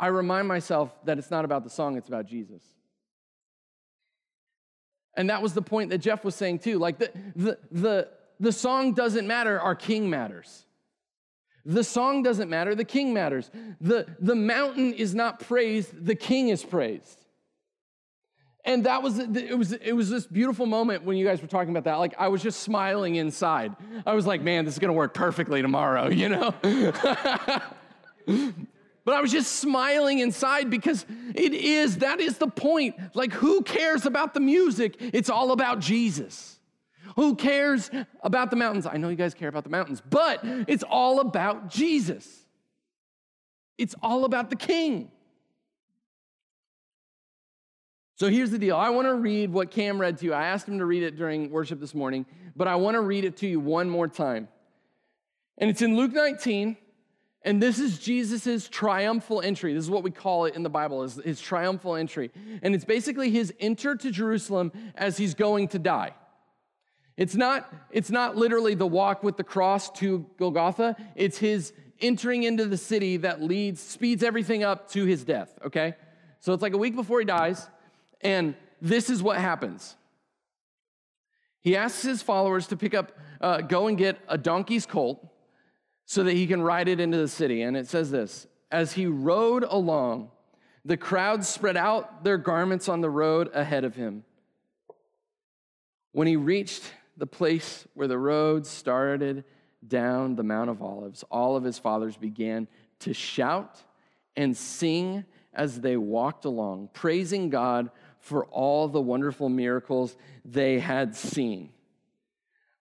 I 0.00 0.06
remind 0.06 0.48
myself 0.48 0.94
that 1.04 1.18
it's 1.18 1.30
not 1.30 1.44
about 1.44 1.62
the 1.62 1.70
song, 1.70 1.98
it's 1.98 2.08
about 2.08 2.24
Jesus. 2.26 2.62
And 5.14 5.28
that 5.28 5.42
was 5.42 5.52
the 5.52 5.60
point 5.60 5.90
that 5.90 5.98
Jeff 5.98 6.24
was 6.24 6.34
saying 6.34 6.60
too. 6.60 6.78
Like 6.78 6.98
the, 6.98 7.10
the, 7.36 7.58
the, 7.70 8.08
the 8.42 8.52
song 8.52 8.92
doesn't 8.92 9.26
matter, 9.26 9.60
our 9.60 9.76
king 9.76 10.10
matters. 10.10 10.66
The 11.64 11.84
song 11.84 12.24
doesn't 12.24 12.50
matter, 12.50 12.74
the 12.74 12.84
king 12.84 13.14
matters. 13.14 13.48
The, 13.80 14.04
the 14.18 14.34
mountain 14.34 14.94
is 14.94 15.14
not 15.14 15.38
praised, 15.38 16.04
the 16.04 16.16
king 16.16 16.48
is 16.48 16.64
praised. 16.64 17.20
And 18.64 18.84
that 18.84 19.02
was 19.02 19.18
it 19.18 19.58
was 19.58 19.72
it 19.72 19.92
was 19.92 20.08
this 20.08 20.24
beautiful 20.24 20.66
moment 20.66 21.04
when 21.04 21.16
you 21.16 21.26
guys 21.26 21.42
were 21.42 21.48
talking 21.48 21.70
about 21.70 21.84
that. 21.84 21.96
Like 21.96 22.14
I 22.16 22.28
was 22.28 22.42
just 22.42 22.60
smiling 22.60 23.16
inside. 23.16 23.74
I 24.06 24.14
was 24.14 24.24
like, 24.24 24.40
man, 24.40 24.64
this 24.64 24.74
is 24.74 24.78
gonna 24.78 24.92
work 24.92 25.14
perfectly 25.14 25.62
tomorrow, 25.62 26.08
you 26.10 26.28
know? 26.28 26.54
but 29.04 29.14
I 29.14 29.20
was 29.20 29.32
just 29.32 29.56
smiling 29.56 30.20
inside 30.20 30.70
because 30.70 31.06
it 31.34 31.54
is, 31.54 31.98
that 31.98 32.20
is 32.20 32.38
the 32.38 32.46
point. 32.46 32.96
Like, 33.14 33.32
who 33.32 33.62
cares 33.62 34.06
about 34.06 34.32
the 34.34 34.40
music? 34.40 34.96
It's 34.98 35.30
all 35.30 35.50
about 35.50 35.80
Jesus. 35.80 36.60
Who 37.16 37.34
cares 37.36 37.90
about 38.22 38.50
the 38.50 38.56
mountains? 38.56 38.86
I 38.86 38.96
know 38.96 39.08
you 39.08 39.16
guys 39.16 39.34
care 39.34 39.48
about 39.48 39.64
the 39.64 39.70
mountains, 39.70 40.02
but 40.08 40.40
it's 40.42 40.82
all 40.82 41.20
about 41.20 41.68
Jesus. 41.68 42.28
It's 43.78 43.94
all 44.02 44.24
about 44.24 44.50
the 44.50 44.56
King. 44.56 45.10
So 48.16 48.28
here's 48.28 48.50
the 48.50 48.58
deal. 48.58 48.76
I 48.76 48.90
want 48.90 49.08
to 49.08 49.14
read 49.14 49.50
what 49.50 49.70
Cam 49.70 50.00
read 50.00 50.18
to 50.18 50.26
you. 50.26 50.32
I 50.32 50.46
asked 50.46 50.68
him 50.68 50.78
to 50.78 50.86
read 50.86 51.02
it 51.02 51.16
during 51.16 51.50
worship 51.50 51.80
this 51.80 51.94
morning, 51.94 52.24
but 52.54 52.68
I 52.68 52.76
want 52.76 52.94
to 52.94 53.00
read 53.00 53.24
it 53.24 53.36
to 53.38 53.48
you 53.48 53.58
one 53.58 53.90
more 53.90 54.06
time. 54.06 54.48
And 55.58 55.68
it's 55.68 55.82
in 55.82 55.96
Luke 55.96 56.12
19, 56.12 56.76
and 57.44 57.60
this 57.60 57.78
is 57.80 57.98
Jesus' 57.98 58.68
triumphal 58.68 59.40
entry. 59.40 59.74
This 59.74 59.82
is 59.82 59.90
what 59.90 60.04
we 60.04 60.12
call 60.12 60.44
it 60.44 60.54
in 60.54 60.62
the 60.62 60.70
Bible, 60.70 61.02
is 61.02 61.16
his 61.24 61.40
triumphal 61.40 61.96
entry. 61.96 62.30
And 62.62 62.74
it's 62.74 62.84
basically 62.84 63.30
his 63.30 63.52
enter 63.58 63.96
to 63.96 64.10
Jerusalem 64.10 64.70
as 64.94 65.16
he's 65.16 65.34
going 65.34 65.68
to 65.68 65.80
die. 65.80 66.12
It's 67.16 67.34
not, 67.34 67.72
it's 67.90 68.10
not 68.10 68.36
literally 68.36 68.74
the 68.74 68.86
walk 68.86 69.22
with 69.22 69.36
the 69.36 69.44
cross 69.44 69.90
to 69.98 70.26
Golgotha, 70.38 70.96
it's 71.14 71.38
his 71.38 71.72
entering 72.00 72.42
into 72.42 72.66
the 72.66 72.76
city 72.76 73.18
that 73.18 73.42
leads, 73.42 73.80
speeds 73.80 74.22
everything 74.22 74.64
up 74.64 74.90
to 74.90 75.04
his 75.04 75.24
death, 75.24 75.56
okay? 75.64 75.94
So 76.40 76.52
it's 76.52 76.62
like 76.62 76.72
a 76.72 76.78
week 76.78 76.96
before 76.96 77.20
he 77.20 77.24
dies. 77.24 77.68
And 78.20 78.56
this 78.80 79.08
is 79.08 79.22
what 79.22 79.38
happens. 79.38 79.94
He 81.60 81.76
asks 81.76 82.02
his 82.02 82.22
followers 82.22 82.66
to 82.68 82.76
pick 82.76 82.94
up, 82.94 83.12
uh, 83.40 83.60
go 83.60 83.86
and 83.86 83.96
get 83.96 84.18
a 84.28 84.36
donkey's 84.36 84.84
colt 84.84 85.24
so 86.04 86.24
that 86.24 86.32
he 86.32 86.46
can 86.46 86.60
ride 86.60 86.88
it 86.88 86.98
into 86.98 87.18
the 87.18 87.28
city. 87.28 87.62
And 87.62 87.76
it 87.76 87.88
says 87.88 88.10
this 88.10 88.48
As 88.70 88.92
he 88.92 89.06
rode 89.06 89.62
along, 89.62 90.30
the 90.84 90.96
crowd 90.96 91.44
spread 91.44 91.76
out 91.76 92.24
their 92.24 92.38
garments 92.38 92.88
on 92.88 93.00
the 93.00 93.10
road 93.10 93.50
ahead 93.54 93.84
of 93.84 93.94
him. 93.94 94.24
When 96.10 96.26
he 96.26 96.34
reached 96.34 96.82
the 97.16 97.26
place 97.26 97.86
where 97.94 98.08
the 98.08 98.18
road 98.18 98.66
started 98.66 99.44
down 99.86 100.36
the 100.36 100.42
Mount 100.42 100.70
of 100.70 100.82
Olives, 100.82 101.24
all 101.30 101.56
of 101.56 101.64
his 101.64 101.78
fathers 101.78 102.16
began 102.16 102.68
to 103.00 103.12
shout 103.12 103.82
and 104.36 104.56
sing 104.56 105.24
as 105.52 105.80
they 105.80 105.96
walked 105.96 106.44
along, 106.44 106.88
praising 106.92 107.50
God 107.50 107.90
for 108.20 108.46
all 108.46 108.88
the 108.88 109.00
wonderful 109.00 109.48
miracles 109.48 110.16
they 110.44 110.78
had 110.78 111.14
seen. 111.14 111.70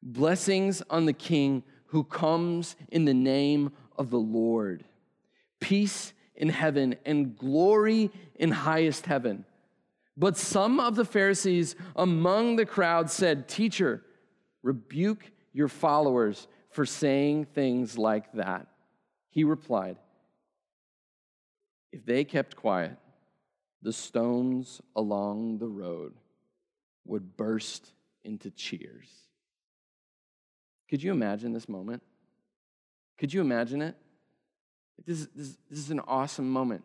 Blessings 0.02 0.82
on 0.90 1.06
the 1.06 1.14
King 1.14 1.64
who 1.88 2.04
comes 2.04 2.76
in 2.90 3.06
the 3.06 3.14
name 3.14 3.72
of 3.98 4.10
the 4.10 4.20
Lord. 4.20 4.86
Peace 5.60 6.14
in 6.36 6.50
heaven 6.50 6.96
and 7.06 7.38
glory 7.38 8.10
in 8.36 8.52
highest 8.52 9.06
heaven. 9.06 9.46
But 10.16 10.38
some 10.38 10.80
of 10.80 10.96
the 10.96 11.06
Pharisees 11.06 11.76
among 11.96 12.56
the 12.56 12.66
crowd 12.66 13.10
said, 13.10 13.48
Teacher, 13.48 14.04
rebuke 14.64 15.32
your 15.54 15.68
followers 15.68 16.48
for 16.70 16.86
saying 16.86 17.46
things 17.46 17.98
like 17.98 18.32
that. 18.34 18.68
He 19.30 19.44
replied, 19.44 19.98
If 21.92 22.06
they 22.06 22.24
kept 22.24 22.56
quiet, 22.56 22.98
the 23.82 23.94
stones 23.94 24.82
along 24.96 25.58
the 25.58 25.68
road 25.68 26.14
would 27.06 27.36
burst 27.36 27.92
into 28.24 28.52
cheers. 28.52 29.10
Could 30.90 31.02
you 31.02 31.12
imagine 31.12 31.54
this 31.54 31.68
moment? 31.68 32.04
Could 33.18 33.34
you 33.34 33.42
imagine 33.42 33.82
it? 33.82 33.96
This, 35.06 35.28
this, 35.36 35.58
this 35.70 35.80
is 35.80 35.92
an 35.92 36.02
awesome 36.02 36.50
moment. 36.50 36.84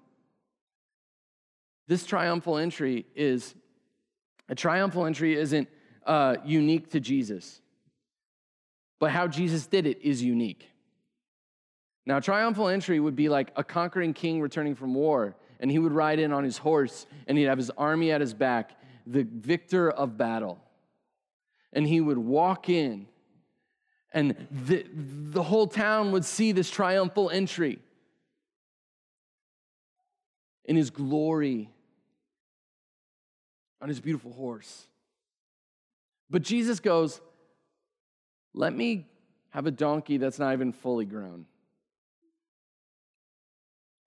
This 1.89 2.05
triumphal 2.05 2.57
entry 2.57 3.07
is 3.15 3.55
a 4.49 4.55
triumphal 4.55 5.07
entry 5.07 5.35
isn't 5.35 5.69
uh, 6.07 6.37
unique 6.45 6.91
to 6.91 7.01
Jesus, 7.01 7.61
but 8.99 9.11
how 9.11 9.27
Jesus 9.27 9.67
did 9.67 9.87
it 9.87 10.01
is 10.03 10.23
unique. 10.23 10.71
Now, 12.07 12.21
triumphal 12.21 12.69
entry 12.69 13.01
would 13.01 13.17
be 13.17 13.29
like 13.29 13.51
a 13.57 13.65
conquering 13.65 14.15
king 14.15 14.41
returning 14.41 14.75
from 14.75 14.95
war 14.95 15.37
and 15.59 15.71
he 15.71 15.79
would 15.79 15.93
ride 15.93 16.19
in 16.19 16.33
on 16.33 16.45
his 16.45 16.59
horse 16.59 17.07
and 17.27 17.37
he'd 17.37 17.45
have 17.45 17.59
his 17.59 17.71
army 17.71 18.13
at 18.13 18.21
his 18.21 18.35
back, 18.35 18.79
the 19.07 19.25
victor 19.25 19.91
of 19.91 20.17
battle. 20.17 20.61
And 21.73 21.87
he 21.87 22.01
would 22.01 22.19
walk 22.19 22.69
in, 22.69 23.07
and 24.13 24.47
the, 24.51 24.87
the 24.95 25.43
whole 25.43 25.67
town 25.67 26.13
would 26.13 26.25
see 26.25 26.53
this 26.53 26.71
triumphal 26.71 27.29
entry 27.29 27.81
in 30.65 30.77
his 30.77 30.91
glory 30.91 31.71
on 33.81 33.89
his 33.89 34.01
beautiful 34.01 34.33
horse. 34.33 34.87
But 36.31 36.43
Jesus 36.43 36.81
goes, 36.81 37.21
Let 38.57 38.75
me 38.75 39.07
have 39.51 39.67
a 39.67 39.71
donkey 39.71 40.17
that's 40.17 40.41
not 40.41 40.53
even 40.53 40.73
fully 40.73 41.05
grown. 41.05 41.47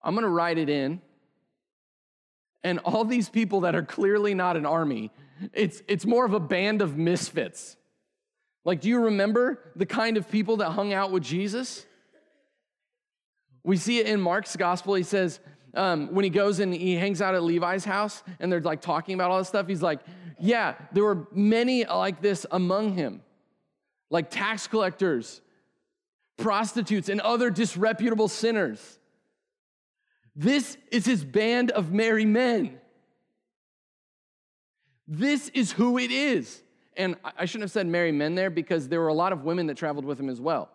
I'm 0.03 0.13
going 0.13 0.23
to 0.23 0.29
ride 0.29 0.57
it 0.57 0.69
in 0.69 1.01
and 2.63 2.79
all 2.79 3.05
these 3.05 3.29
people 3.29 3.61
that 3.61 3.75
are 3.75 3.83
clearly 3.83 4.33
not 4.33 4.57
an 4.57 4.65
army, 4.65 5.11
it's, 5.53 5.81
it's 5.87 6.05
more 6.05 6.25
of 6.25 6.33
a 6.33 6.39
band 6.39 6.81
of 6.81 6.97
misfits. 6.97 7.77
Like, 8.65 8.81
do 8.81 8.89
you 8.89 8.99
remember 8.99 9.71
the 9.75 9.85
kind 9.85 10.17
of 10.17 10.29
people 10.29 10.57
that 10.57 10.71
hung 10.71 10.91
out 10.93 11.11
with 11.11 11.23
Jesus? 11.23 11.85
We 13.63 13.77
see 13.77 13.99
it 13.99 14.07
in 14.07 14.19
Mark's 14.19 14.55
gospel. 14.55 14.95
He 14.95 15.03
says, 15.03 15.39
um, 15.73 16.13
when 16.13 16.23
he 16.23 16.29
goes 16.29 16.59
and 16.59 16.73
he 16.73 16.95
hangs 16.95 17.21
out 17.21 17.35
at 17.35 17.43
Levi's 17.43 17.85
house 17.85 18.23
and 18.39 18.51
they're 18.51 18.59
like 18.59 18.81
talking 18.81 19.15
about 19.15 19.31
all 19.31 19.37
this 19.37 19.47
stuff, 19.47 19.67
he's 19.67 19.81
like, 19.81 20.01
yeah, 20.39 20.75
there 20.91 21.03
were 21.03 21.27
many 21.31 21.85
like 21.85 22.21
this 22.21 22.45
among 22.51 22.95
him, 22.95 23.21
like 24.09 24.29
tax 24.29 24.67
collectors, 24.67 25.41
prostitutes, 26.37 27.09
and 27.09 27.21
other 27.21 27.49
disreputable 27.49 28.27
sinners. 28.27 28.99
This 30.35 30.77
is 30.91 31.05
his 31.05 31.23
band 31.23 31.71
of 31.71 31.91
merry 31.91 32.25
men. 32.25 32.79
This 35.07 35.49
is 35.49 35.71
who 35.71 35.97
it 35.97 36.11
is. 36.11 36.61
And 36.95 37.15
I 37.23 37.45
shouldn't 37.45 37.63
have 37.63 37.71
said 37.71 37.87
merry 37.87 38.11
men 38.11 38.35
there 38.35 38.49
because 38.49 38.87
there 38.87 38.99
were 38.99 39.07
a 39.07 39.13
lot 39.13 39.33
of 39.33 39.43
women 39.43 39.67
that 39.67 39.77
traveled 39.77 40.05
with 40.05 40.19
him 40.19 40.29
as 40.29 40.39
well. 40.39 40.69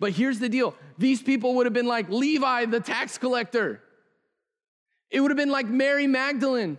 But 0.00 0.12
here's 0.12 0.38
the 0.38 0.48
deal 0.48 0.74
these 0.98 1.22
people 1.22 1.54
would 1.54 1.66
have 1.66 1.72
been 1.72 1.86
like 1.86 2.08
Levi, 2.08 2.66
the 2.66 2.80
tax 2.80 3.16
collector. 3.16 3.80
It 5.10 5.20
would 5.20 5.30
have 5.30 5.38
been 5.38 5.50
like 5.50 5.66
Mary 5.66 6.06
Magdalene, 6.06 6.78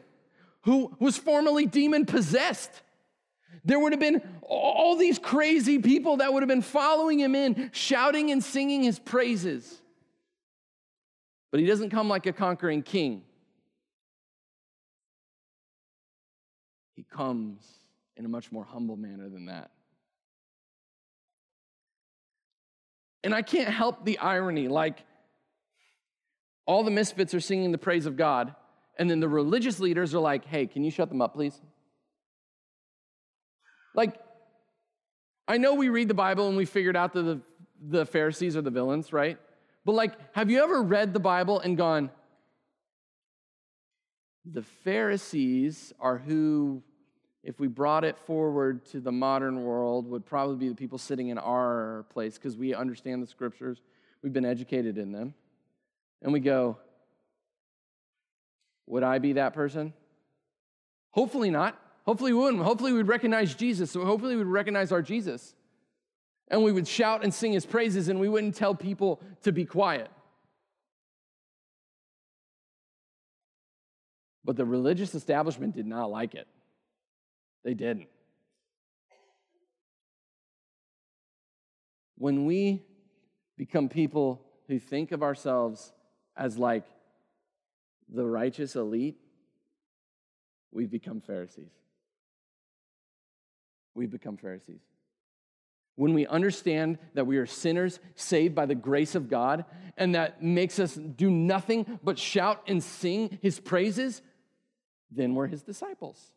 who 0.63 0.95
was 0.99 1.17
formerly 1.17 1.65
demon 1.65 2.05
possessed. 2.05 2.81
There 3.63 3.79
would 3.79 3.93
have 3.93 4.00
been 4.00 4.21
all 4.41 4.95
these 4.95 5.17
crazy 5.17 5.79
people 5.79 6.17
that 6.17 6.33
would 6.33 6.43
have 6.43 6.47
been 6.47 6.62
following 6.62 7.19
him 7.19 7.35
in, 7.35 7.69
shouting 7.74 8.31
and 8.31 8.43
singing 8.43 8.83
his 8.83 9.00
praises. 9.00 9.81
But 11.51 11.59
he 11.59 11.65
doesn't 11.65 11.89
come 11.89 12.09
like 12.09 12.25
a 12.25 12.33
conquering 12.33 12.83
king. 12.83 13.24
He 16.95 17.03
comes 17.03 17.65
in 18.17 18.25
a 18.25 18.29
much 18.29 18.51
more 18.51 18.63
humble 18.63 18.97
manner 18.97 19.29
than 19.29 19.45
that. 19.47 19.71
And 23.24 23.33
I 23.33 23.41
can't 23.41 23.69
help 23.69 24.05
the 24.05 24.19
irony 24.19 24.67
like, 24.67 25.00
all 26.67 26.83
the 26.83 26.91
misfits 26.91 27.33
are 27.33 27.39
singing 27.39 27.71
the 27.71 27.77
praise 27.77 28.05
of 28.05 28.17
God, 28.17 28.55
and 28.97 29.09
then 29.09 29.19
the 29.19 29.27
religious 29.27 29.79
leaders 29.79 30.15
are 30.15 30.19
like, 30.19 30.45
hey, 30.45 30.67
can 30.67 30.83
you 30.83 30.91
shut 30.91 31.09
them 31.09 31.21
up, 31.21 31.33
please? 31.33 31.59
Like, 33.95 34.19
I 35.47 35.57
know 35.57 35.73
we 35.73 35.89
read 35.89 36.07
the 36.07 36.13
Bible 36.13 36.47
and 36.47 36.57
we 36.57 36.65
figured 36.65 36.95
out 36.95 37.13
that 37.13 37.23
the, 37.23 37.41
the 37.81 38.05
Pharisees 38.05 38.57
are 38.57 38.61
the 38.61 38.71
villains, 38.71 39.13
right? 39.13 39.37
But 39.85 39.93
like, 39.93 40.13
have 40.35 40.49
you 40.49 40.63
ever 40.63 40.81
read 40.81 41.13
the 41.13 41.19
Bible 41.19 41.59
and 41.59 41.77
gone, 41.77 42.09
the 44.43 44.63
Pharisees 44.63 45.93
are 45.99 46.17
who, 46.17 46.81
if 47.43 47.59
we 47.59 47.67
brought 47.67 48.03
it 48.03 48.17
forward 48.17 48.85
to 48.87 48.99
the 48.99 49.11
modern 49.11 49.63
world, 49.63 50.09
would 50.09 50.25
probably 50.25 50.57
be 50.57 50.69
the 50.69 50.75
people 50.75 50.97
sitting 50.97 51.29
in 51.29 51.37
our 51.37 52.05
place 52.09 52.37
because 52.37 52.57
we 52.57 52.73
understand 52.73 53.21
the 53.21 53.27
scriptures, 53.27 53.81
we've 54.21 54.33
been 54.33 54.45
educated 54.45 54.97
in 54.97 55.11
them. 55.11 55.33
And 56.21 56.33
we 56.33 56.39
go, 56.39 56.77
would 58.87 59.03
I 59.03 59.19
be 59.19 59.33
that 59.33 59.53
person? 59.53 59.93
Hopefully 61.11 61.51
not. 61.51 61.79
Hopefully 62.05 62.33
we 62.33 62.39
wouldn't. 62.39 62.63
Hopefully 62.63 62.93
we'd 62.93 63.07
recognize 63.07 63.55
Jesus. 63.55 63.91
So 63.91 64.05
hopefully 64.05 64.35
we'd 64.35 64.43
recognize 64.43 64.91
our 64.91 65.01
Jesus. 65.01 65.55
And 66.47 66.63
we 66.63 66.71
would 66.71 66.88
shout 66.88 67.24
and 67.24 67.33
sing 67.33 67.53
his 67.53 67.65
praises 67.65 68.07
and 68.07 68.19
we 68.19 68.29
wouldn't 68.29 68.55
tell 68.55 68.75
people 68.75 69.21
to 69.41 69.51
be 69.51 69.65
quiet. 69.65 70.09
But 74.43 74.55
the 74.55 74.65
religious 74.65 75.15
establishment 75.15 75.74
did 75.74 75.88
not 75.88 76.12
like 76.12 76.35
it. 76.35 76.47
They 77.63 77.74
didn't. 77.74 78.09
When 82.17 82.45
we 82.45 82.83
become 83.57 83.89
people 83.89 84.45
who 84.67 84.77
think 84.77 85.12
of 85.12 85.24
ourselves 85.24 85.91
as 86.38 86.59
like 86.59 86.85
the 88.07 88.25
righteous 88.25 88.75
elite, 88.75 89.17
we've 90.71 90.91
become 90.91 91.21
Pharisees. 91.21 91.71
We've 93.95 94.11
become 94.11 94.37
Pharisees. 94.37 94.81
When 95.95 96.13
we 96.13 96.27
understand 96.27 96.99
that 97.13 97.25
we 97.25 97.37
are 97.37 97.45
sinners 97.45 97.99
saved 98.15 98.53
by 98.53 98.65
the 98.65 98.75
grace 98.75 99.15
of 99.15 99.29
God 99.29 99.63
and 99.97 100.13
that 100.13 100.43
makes 100.43 100.77
us 100.77 100.93
do 100.95 101.31
nothing 101.31 101.99
but 102.03 102.19
shout 102.19 102.61
and 102.67 102.83
sing 102.83 103.39
his 103.41 103.59
praises, 103.61 104.21
then 105.09 105.33
we're 105.35 105.47
his 105.47 105.63
disciples. 105.63 106.31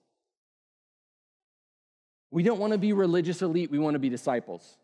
We 2.30 2.44
don't 2.44 2.60
want 2.60 2.72
to 2.72 2.78
be 2.78 2.92
religious 2.92 3.42
elite, 3.42 3.70
we 3.70 3.80
want 3.80 3.94
to 3.94 3.98
be 3.98 4.08
disciples. 4.08 4.76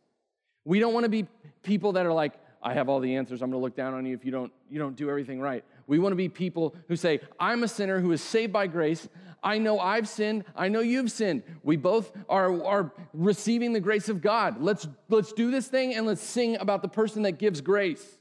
We 0.64 0.80
don't 0.80 0.94
want 0.94 1.04
to 1.04 1.10
be 1.10 1.28
people 1.62 1.92
that 1.92 2.06
are 2.06 2.12
like, 2.12 2.32
I 2.62 2.72
have 2.72 2.88
all 2.88 2.98
the 2.98 3.16
answers. 3.16 3.42
I'm 3.42 3.50
going 3.50 3.60
to 3.60 3.62
look 3.62 3.76
down 3.76 3.92
on 3.92 4.06
you 4.06 4.14
if 4.14 4.24
you 4.24 4.30
don't, 4.30 4.50
you 4.70 4.78
don't 4.78 4.96
do 4.96 5.10
everything 5.10 5.40
right. 5.40 5.62
We 5.86 5.98
want 5.98 6.12
to 6.12 6.16
be 6.16 6.28
people 6.28 6.74
who 6.88 6.96
say, 6.96 7.20
I'm 7.38 7.62
a 7.62 7.68
sinner 7.68 8.00
who 8.00 8.12
is 8.12 8.22
saved 8.22 8.52
by 8.52 8.66
grace. 8.66 9.08
I 9.42 9.58
know 9.58 9.78
I've 9.78 10.08
sinned. 10.08 10.44
I 10.56 10.68
know 10.68 10.80
you've 10.80 11.10
sinned. 11.10 11.42
We 11.62 11.76
both 11.76 12.12
are, 12.28 12.64
are 12.64 12.92
receiving 13.12 13.72
the 13.74 13.80
grace 13.80 14.08
of 14.08 14.22
God. 14.22 14.60
Let's, 14.60 14.88
let's 15.10 15.32
do 15.32 15.50
this 15.50 15.68
thing 15.68 15.94
and 15.94 16.06
let's 16.06 16.22
sing 16.22 16.56
about 16.56 16.80
the 16.82 16.88
person 16.88 17.22
that 17.22 17.32
gives 17.32 17.60
grace. 17.60 18.18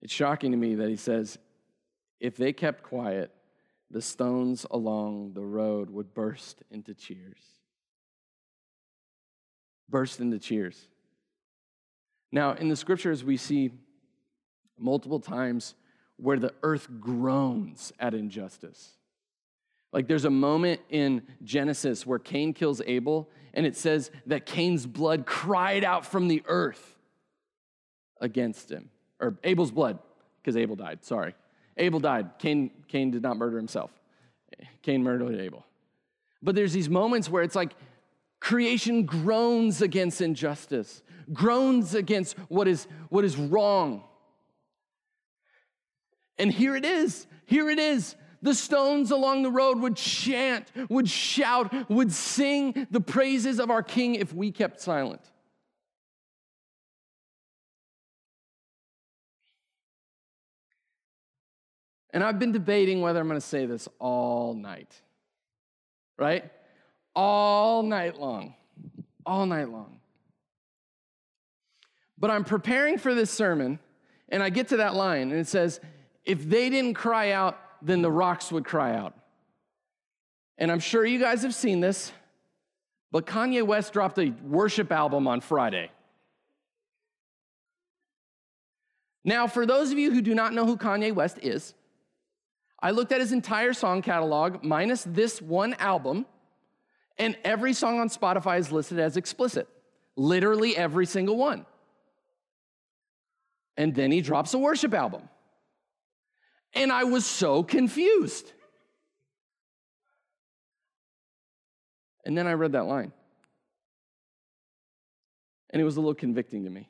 It's 0.00 0.12
shocking 0.12 0.50
to 0.50 0.56
me 0.56 0.74
that 0.74 0.88
he 0.88 0.96
says, 0.96 1.38
if 2.18 2.36
they 2.36 2.52
kept 2.52 2.82
quiet, 2.82 3.30
the 3.92 4.02
stones 4.02 4.66
along 4.70 5.34
the 5.34 5.44
road 5.44 5.90
would 5.90 6.14
burst 6.14 6.62
into 6.70 6.94
cheers. 6.94 7.42
Burst 9.88 10.18
into 10.18 10.38
cheers. 10.38 10.88
Now, 12.32 12.52
in 12.54 12.68
the 12.68 12.76
scriptures, 12.76 13.22
we 13.22 13.36
see 13.36 13.70
multiple 14.78 15.20
times 15.20 15.74
where 16.16 16.38
the 16.38 16.54
earth 16.62 16.88
groans 16.98 17.92
at 18.00 18.14
injustice. 18.14 18.92
Like 19.92 20.08
there's 20.08 20.24
a 20.24 20.30
moment 20.30 20.80
in 20.88 21.22
Genesis 21.44 22.06
where 22.06 22.18
Cain 22.18 22.54
kills 22.54 22.80
Abel, 22.86 23.28
and 23.52 23.66
it 23.66 23.76
says 23.76 24.10
that 24.26 24.46
Cain's 24.46 24.86
blood 24.86 25.26
cried 25.26 25.84
out 25.84 26.06
from 26.06 26.28
the 26.28 26.42
earth 26.46 26.96
against 28.20 28.70
him 28.70 28.88
or 29.20 29.36
Abel's 29.44 29.70
blood, 29.70 29.98
because 30.40 30.56
Abel 30.56 30.76
died, 30.76 31.04
sorry. 31.04 31.34
Abel 31.76 32.00
died. 32.00 32.38
Cain, 32.38 32.70
Cain 32.88 33.10
did 33.10 33.22
not 33.22 33.36
murder 33.36 33.56
himself. 33.56 33.90
Cain 34.82 35.02
murdered 35.02 35.40
Abel. 35.40 35.64
But 36.42 36.54
there's 36.54 36.72
these 36.72 36.88
moments 36.88 37.28
where 37.28 37.42
it's 37.42 37.54
like 37.54 37.74
creation 38.40 39.04
groans 39.04 39.80
against 39.80 40.20
injustice, 40.20 41.02
groans 41.32 41.94
against 41.94 42.36
what 42.48 42.66
is, 42.66 42.86
what 43.08 43.24
is 43.24 43.36
wrong. 43.36 44.02
And 46.38 46.50
here 46.50 46.74
it 46.74 46.84
is. 46.84 47.26
Here 47.46 47.70
it 47.70 47.78
is. 47.78 48.16
The 48.42 48.54
stones 48.54 49.12
along 49.12 49.44
the 49.44 49.50
road 49.50 49.78
would 49.78 49.96
chant, 49.96 50.72
would 50.90 51.08
shout, 51.08 51.72
would 51.88 52.10
sing 52.10 52.88
the 52.90 53.00
praises 53.00 53.60
of 53.60 53.70
our 53.70 53.84
King 53.84 54.16
if 54.16 54.34
we 54.34 54.50
kept 54.50 54.80
silent. 54.80 55.20
And 62.12 62.22
I've 62.22 62.38
been 62.38 62.52
debating 62.52 63.00
whether 63.00 63.20
I'm 63.20 63.28
going 63.28 63.40
to 63.40 63.46
say 63.46 63.66
this 63.66 63.88
all 63.98 64.54
night, 64.54 64.94
right? 66.18 66.50
All 67.14 67.82
night 67.82 68.20
long. 68.20 68.54
All 69.24 69.46
night 69.46 69.70
long. 69.70 70.00
But 72.18 72.30
I'm 72.30 72.44
preparing 72.44 72.98
for 72.98 73.14
this 73.14 73.30
sermon, 73.30 73.78
and 74.28 74.42
I 74.42 74.50
get 74.50 74.68
to 74.68 74.76
that 74.78 74.94
line, 74.94 75.30
and 75.30 75.40
it 75.40 75.48
says, 75.48 75.80
If 76.24 76.48
they 76.48 76.70
didn't 76.70 76.94
cry 76.94 77.32
out, 77.32 77.58
then 77.80 78.02
the 78.02 78.10
rocks 78.10 78.52
would 78.52 78.64
cry 78.64 78.94
out. 78.94 79.14
And 80.58 80.70
I'm 80.70 80.80
sure 80.80 81.04
you 81.04 81.18
guys 81.18 81.42
have 81.42 81.54
seen 81.54 81.80
this, 81.80 82.12
but 83.10 83.26
Kanye 83.26 83.66
West 83.66 83.92
dropped 83.92 84.18
a 84.18 84.32
worship 84.44 84.92
album 84.92 85.26
on 85.26 85.40
Friday. 85.40 85.90
Now, 89.24 89.46
for 89.46 89.66
those 89.66 89.92
of 89.92 89.98
you 89.98 90.12
who 90.12 90.20
do 90.20 90.34
not 90.34 90.52
know 90.52 90.66
who 90.66 90.76
Kanye 90.76 91.14
West 91.14 91.38
is, 91.42 91.74
I 92.82 92.90
looked 92.90 93.12
at 93.12 93.20
his 93.20 93.30
entire 93.30 93.72
song 93.72 94.02
catalog, 94.02 94.64
minus 94.64 95.04
this 95.04 95.40
one 95.40 95.74
album, 95.74 96.26
and 97.16 97.36
every 97.44 97.72
song 97.72 98.00
on 98.00 98.08
Spotify 98.08 98.58
is 98.58 98.72
listed 98.72 98.98
as 98.98 99.16
explicit. 99.16 99.68
Literally 100.16 100.76
every 100.76 101.06
single 101.06 101.36
one. 101.36 101.64
And 103.76 103.94
then 103.94 104.10
he 104.10 104.20
drops 104.20 104.52
a 104.52 104.58
worship 104.58 104.92
album. 104.92 105.28
And 106.74 106.90
I 106.90 107.04
was 107.04 107.24
so 107.24 107.62
confused. 107.62 108.52
And 112.24 112.36
then 112.36 112.46
I 112.46 112.54
read 112.54 112.72
that 112.72 112.86
line. 112.86 113.12
And 115.70 115.80
it 115.80 115.84
was 115.84 115.96
a 115.96 116.00
little 116.00 116.14
convicting 116.14 116.64
to 116.64 116.70
me. 116.70 116.88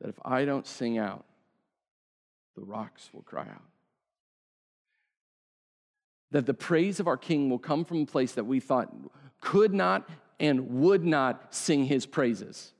That 0.00 0.10
if 0.10 0.18
I 0.24 0.44
don't 0.44 0.66
sing 0.66 0.98
out, 0.98 1.24
the 2.56 2.62
rocks 2.62 3.10
will 3.12 3.22
cry 3.22 3.42
out. 3.42 3.62
That 6.30 6.46
the 6.46 6.54
praise 6.54 7.00
of 7.00 7.06
our 7.06 7.16
King 7.16 7.50
will 7.50 7.58
come 7.58 7.84
from 7.84 8.02
a 8.02 8.06
place 8.06 8.32
that 8.32 8.44
we 8.44 8.60
thought 8.60 8.92
could 9.40 9.72
not 9.74 10.08
and 10.40 10.80
would 10.80 11.04
not 11.04 11.54
sing 11.54 11.84
his 11.84 12.06
praises. 12.06 12.72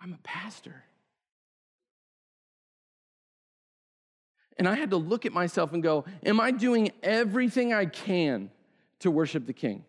I'm 0.00 0.12
a 0.12 0.18
pastor. 0.22 0.84
And 4.58 4.68
I 4.68 4.74
had 4.74 4.90
to 4.90 4.96
look 4.96 5.24
at 5.24 5.32
myself 5.32 5.72
and 5.72 5.82
go, 5.82 6.04
Am 6.24 6.40
I 6.40 6.50
doing 6.50 6.90
everything 7.02 7.72
I 7.72 7.86
can 7.86 8.50
to 9.00 9.10
worship 9.10 9.46
the 9.46 9.52
King? 9.52 9.84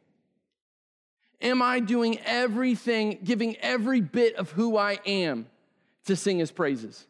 Am 1.41 1.61
I 1.61 1.79
doing 1.79 2.19
everything, 2.25 3.19
giving 3.23 3.55
every 3.57 4.01
bit 4.01 4.35
of 4.35 4.51
who 4.51 4.77
I 4.77 4.99
am 5.05 5.47
to 6.05 6.15
sing 6.15 6.39
his 6.39 6.51
praises? 6.51 7.05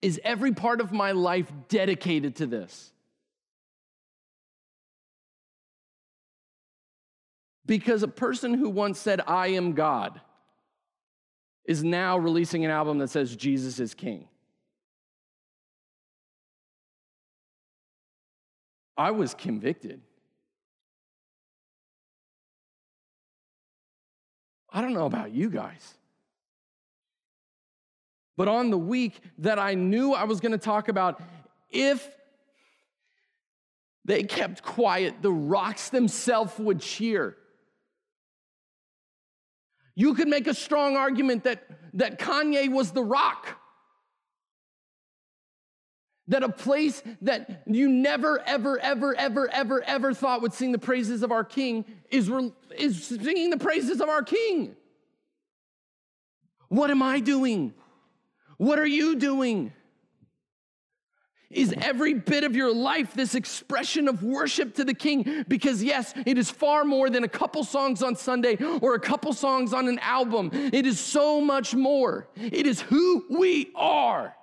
Is 0.00 0.20
every 0.22 0.52
part 0.52 0.80
of 0.80 0.92
my 0.92 1.12
life 1.12 1.50
dedicated 1.68 2.36
to 2.36 2.46
this? 2.46 2.92
Because 7.64 8.04
a 8.04 8.08
person 8.08 8.54
who 8.54 8.70
once 8.70 9.00
said, 9.00 9.20
I 9.26 9.48
am 9.48 9.72
God, 9.72 10.20
is 11.64 11.82
now 11.82 12.16
releasing 12.16 12.64
an 12.64 12.70
album 12.70 12.98
that 12.98 13.10
says 13.10 13.34
Jesus 13.34 13.80
is 13.80 13.92
King. 13.92 14.28
I 18.96 19.10
was 19.10 19.34
convicted. 19.34 20.00
I 24.76 24.82
don't 24.82 24.92
know 24.92 25.06
about 25.06 25.32
you 25.32 25.48
guys. 25.48 25.94
But 28.36 28.46
on 28.46 28.70
the 28.70 28.76
week 28.78 29.18
that 29.38 29.58
I 29.58 29.72
knew 29.72 30.12
I 30.12 30.24
was 30.24 30.40
going 30.40 30.52
to 30.52 30.58
talk 30.58 30.88
about 30.88 31.20
if 31.70 32.08
They 34.06 34.22
kept 34.22 34.62
quiet. 34.62 35.20
The 35.20 35.32
rocks 35.32 35.88
themselves 35.88 36.56
would 36.58 36.80
cheer. 36.80 37.36
You 39.96 40.14
could 40.14 40.28
make 40.28 40.46
a 40.46 40.54
strong 40.54 40.96
argument 40.96 41.42
that, 41.42 41.64
that 41.94 42.20
Kanye 42.20 42.70
was 42.70 42.92
the 42.92 43.02
rock. 43.02 43.58
That 46.28 46.42
a 46.42 46.48
place 46.48 47.02
that 47.22 47.62
you 47.66 47.88
never, 47.88 48.40
ever, 48.46 48.78
ever, 48.80 49.14
ever, 49.14 49.48
ever, 49.48 49.82
ever 49.82 50.12
thought 50.12 50.42
would 50.42 50.52
sing 50.52 50.72
the 50.72 50.78
praises 50.78 51.22
of 51.22 51.30
our 51.30 51.44
King 51.44 51.84
is, 52.10 52.30
is 52.76 53.06
singing 53.06 53.50
the 53.50 53.58
praises 53.58 54.00
of 54.00 54.08
our 54.08 54.24
King. 54.24 54.74
What 56.68 56.90
am 56.90 57.00
I 57.02 57.20
doing? 57.20 57.74
What 58.56 58.78
are 58.78 58.86
you 58.86 59.16
doing? 59.16 59.72
Is 61.48 61.72
every 61.80 62.14
bit 62.14 62.42
of 62.42 62.56
your 62.56 62.74
life 62.74 63.14
this 63.14 63.36
expression 63.36 64.08
of 64.08 64.24
worship 64.24 64.74
to 64.74 64.84
the 64.84 64.94
King? 64.94 65.44
Because, 65.46 65.82
yes, 65.82 66.12
it 66.26 66.38
is 66.38 66.50
far 66.50 66.84
more 66.84 67.08
than 67.08 67.22
a 67.22 67.28
couple 67.28 67.62
songs 67.62 68.02
on 68.02 68.16
Sunday 68.16 68.56
or 68.82 68.94
a 68.94 69.00
couple 69.00 69.32
songs 69.32 69.72
on 69.72 69.86
an 69.86 70.00
album. 70.00 70.50
It 70.52 70.86
is 70.86 70.98
so 70.98 71.40
much 71.40 71.72
more. 71.72 72.26
It 72.34 72.66
is 72.66 72.80
who 72.80 73.24
we 73.30 73.70
are. 73.76 74.34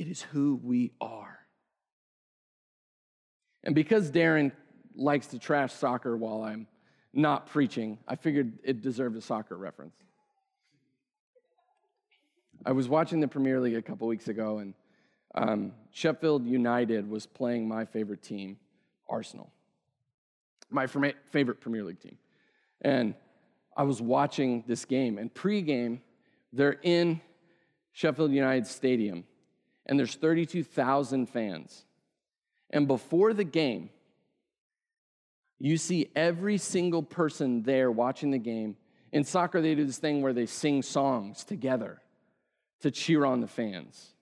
It 0.00 0.08
is 0.08 0.22
who 0.22 0.58
we 0.64 0.92
are. 0.98 1.38
And 3.62 3.74
because 3.74 4.10
Darren 4.10 4.50
likes 4.96 5.26
to 5.26 5.38
trash 5.38 5.74
soccer 5.74 6.16
while 6.16 6.42
I'm 6.42 6.66
not 7.12 7.48
preaching, 7.48 7.98
I 8.08 8.16
figured 8.16 8.60
it 8.64 8.80
deserved 8.80 9.18
a 9.18 9.20
soccer 9.20 9.58
reference. 9.58 9.92
I 12.64 12.72
was 12.72 12.88
watching 12.88 13.20
the 13.20 13.28
Premier 13.28 13.60
League 13.60 13.76
a 13.76 13.82
couple 13.82 14.08
weeks 14.08 14.28
ago, 14.28 14.60
and 14.60 14.72
um, 15.34 15.72
Sheffield 15.90 16.46
United 16.46 17.06
was 17.06 17.26
playing 17.26 17.68
my 17.68 17.84
favorite 17.84 18.22
team, 18.22 18.56
Arsenal, 19.06 19.52
my 20.70 20.86
favorite 20.86 21.60
Premier 21.60 21.84
League 21.84 22.00
team. 22.00 22.16
And 22.80 23.14
I 23.76 23.82
was 23.82 24.00
watching 24.00 24.64
this 24.66 24.86
game, 24.86 25.18
and 25.18 25.32
pre-game, 25.34 26.00
they're 26.54 26.78
in 26.82 27.20
Sheffield 27.92 28.32
United 28.32 28.66
Stadium, 28.66 29.24
and 29.90 29.98
there's 29.98 30.14
32,000 30.14 31.26
fans. 31.26 31.84
And 32.70 32.86
before 32.86 33.34
the 33.34 33.44
game, 33.44 33.90
you 35.58 35.76
see 35.76 36.08
every 36.14 36.58
single 36.58 37.02
person 37.02 37.64
there 37.64 37.90
watching 37.90 38.30
the 38.30 38.38
game. 38.38 38.76
In 39.12 39.24
soccer, 39.24 39.60
they 39.60 39.74
do 39.74 39.84
this 39.84 39.98
thing 39.98 40.22
where 40.22 40.32
they 40.32 40.46
sing 40.46 40.82
songs 40.82 41.42
together 41.42 42.00
to 42.82 42.92
cheer 42.92 43.24
on 43.24 43.40
the 43.40 43.48
fans 43.48 44.14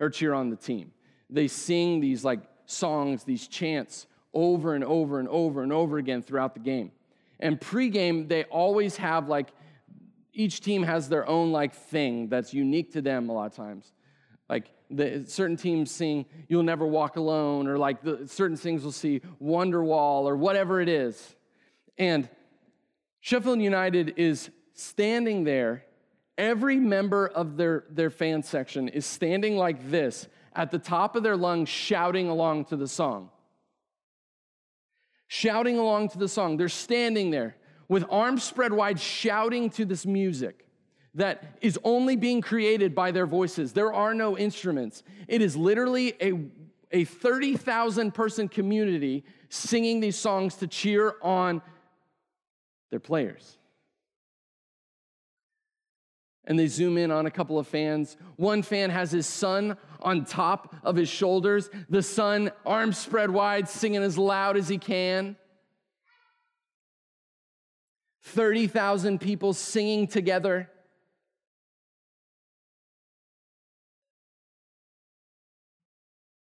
or 0.00 0.08
cheer 0.08 0.32
on 0.32 0.48
the 0.48 0.56
team. 0.56 0.90
They 1.28 1.48
sing 1.48 2.00
these 2.00 2.24
like 2.24 2.40
songs, 2.64 3.22
these 3.22 3.46
chants 3.46 4.06
over 4.32 4.74
and 4.74 4.82
over 4.82 5.20
and 5.20 5.28
over 5.28 5.62
and 5.62 5.72
over 5.72 5.98
again 5.98 6.22
throughout 6.22 6.54
the 6.54 6.60
game. 6.60 6.92
And 7.38 7.60
pregame, 7.60 8.26
they 8.26 8.44
always 8.44 8.96
have 8.96 9.28
like 9.28 9.50
each 10.32 10.62
team 10.62 10.82
has 10.82 11.10
their 11.10 11.28
own 11.28 11.52
like 11.52 11.74
thing 11.74 12.28
that's 12.28 12.54
unique 12.54 12.92
to 12.94 13.02
them 13.02 13.28
a 13.28 13.32
lot 13.34 13.46
of 13.46 13.54
times. 13.54 13.92
Like 14.48 14.70
the, 14.90 15.24
certain 15.26 15.56
teams 15.56 15.90
sing 15.90 16.26
"You'll 16.48 16.62
Never 16.62 16.86
Walk 16.86 17.16
Alone," 17.16 17.66
or 17.66 17.78
like 17.78 18.02
the, 18.02 18.26
certain 18.26 18.56
things 18.56 18.82
will 18.82 18.92
see 18.92 19.20
"Wonderwall" 19.42 20.24
or 20.24 20.36
whatever 20.36 20.80
it 20.80 20.88
is. 20.88 21.36
And 21.96 22.28
Sheffield 23.20 23.60
United 23.60 24.14
is 24.16 24.50
standing 24.74 25.44
there 25.44 25.84
every 26.40 26.76
member 26.76 27.28
of 27.28 27.58
their, 27.58 27.84
their 27.90 28.08
fan 28.08 28.42
section 28.42 28.88
is 28.88 29.04
standing 29.04 29.56
like 29.56 29.90
this 29.90 30.26
at 30.54 30.70
the 30.70 30.78
top 30.78 31.14
of 31.14 31.22
their 31.22 31.36
lungs, 31.36 31.68
shouting 31.68 32.28
along 32.28 32.64
to 32.64 32.76
the 32.76 32.88
song. 32.88 33.28
Shouting 35.28 35.78
along 35.78 36.08
to 36.08 36.18
the 36.18 36.28
song. 36.28 36.56
They're 36.56 36.68
standing 36.68 37.30
there 37.30 37.56
with 37.88 38.04
arms 38.10 38.42
spread 38.42 38.72
wide, 38.72 38.98
shouting 38.98 39.68
to 39.70 39.84
this 39.84 40.06
music 40.06 40.66
that 41.14 41.58
is 41.60 41.78
only 41.82 42.16
being 42.16 42.40
created 42.40 42.94
by 42.94 43.10
their 43.10 43.26
voices. 43.26 43.72
There 43.72 43.92
are 43.92 44.14
no 44.14 44.38
instruments. 44.38 45.02
It 45.26 45.42
is 45.42 45.56
literally 45.56 46.14
a, 46.20 46.32
a 46.92 47.04
30,000 47.04 48.12
person 48.12 48.48
community 48.48 49.24
singing 49.48 50.00
these 50.00 50.16
songs 50.16 50.56
to 50.56 50.66
cheer 50.66 51.14
on 51.22 51.62
their 52.90 53.00
players 53.00 53.58
and 56.50 56.58
they 56.58 56.66
zoom 56.66 56.96
in 56.98 57.10
on 57.10 57.26
a 57.26 57.30
couple 57.30 57.58
of 57.58 57.66
fans. 57.66 58.16
One 58.36 58.62
fan 58.62 58.90
has 58.90 59.10
his 59.10 59.26
son 59.26 59.76
on 60.00 60.24
top 60.24 60.74
of 60.82 60.96
his 60.96 61.08
shoulders, 61.08 61.68
the 61.88 62.02
son, 62.02 62.50
arms 62.64 62.98
spread 62.98 63.30
wide, 63.30 63.68
singing 63.68 64.02
as 64.02 64.16
loud 64.16 64.56
as 64.56 64.68
he 64.68 64.78
can. 64.78 65.36
30,000 68.22 69.20
people 69.20 69.52
singing 69.52 70.06
together. 70.06 70.69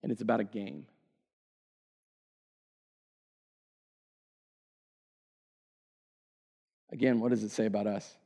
And 0.04 0.12
it's 0.12 0.22
about 0.22 0.40
a 0.40 0.44
game. 0.44 0.86
Again, 6.92 7.20
what 7.20 7.30
does 7.30 7.44
it 7.44 7.52
say 7.52 7.66
about 7.66 7.88
us? 7.88 8.18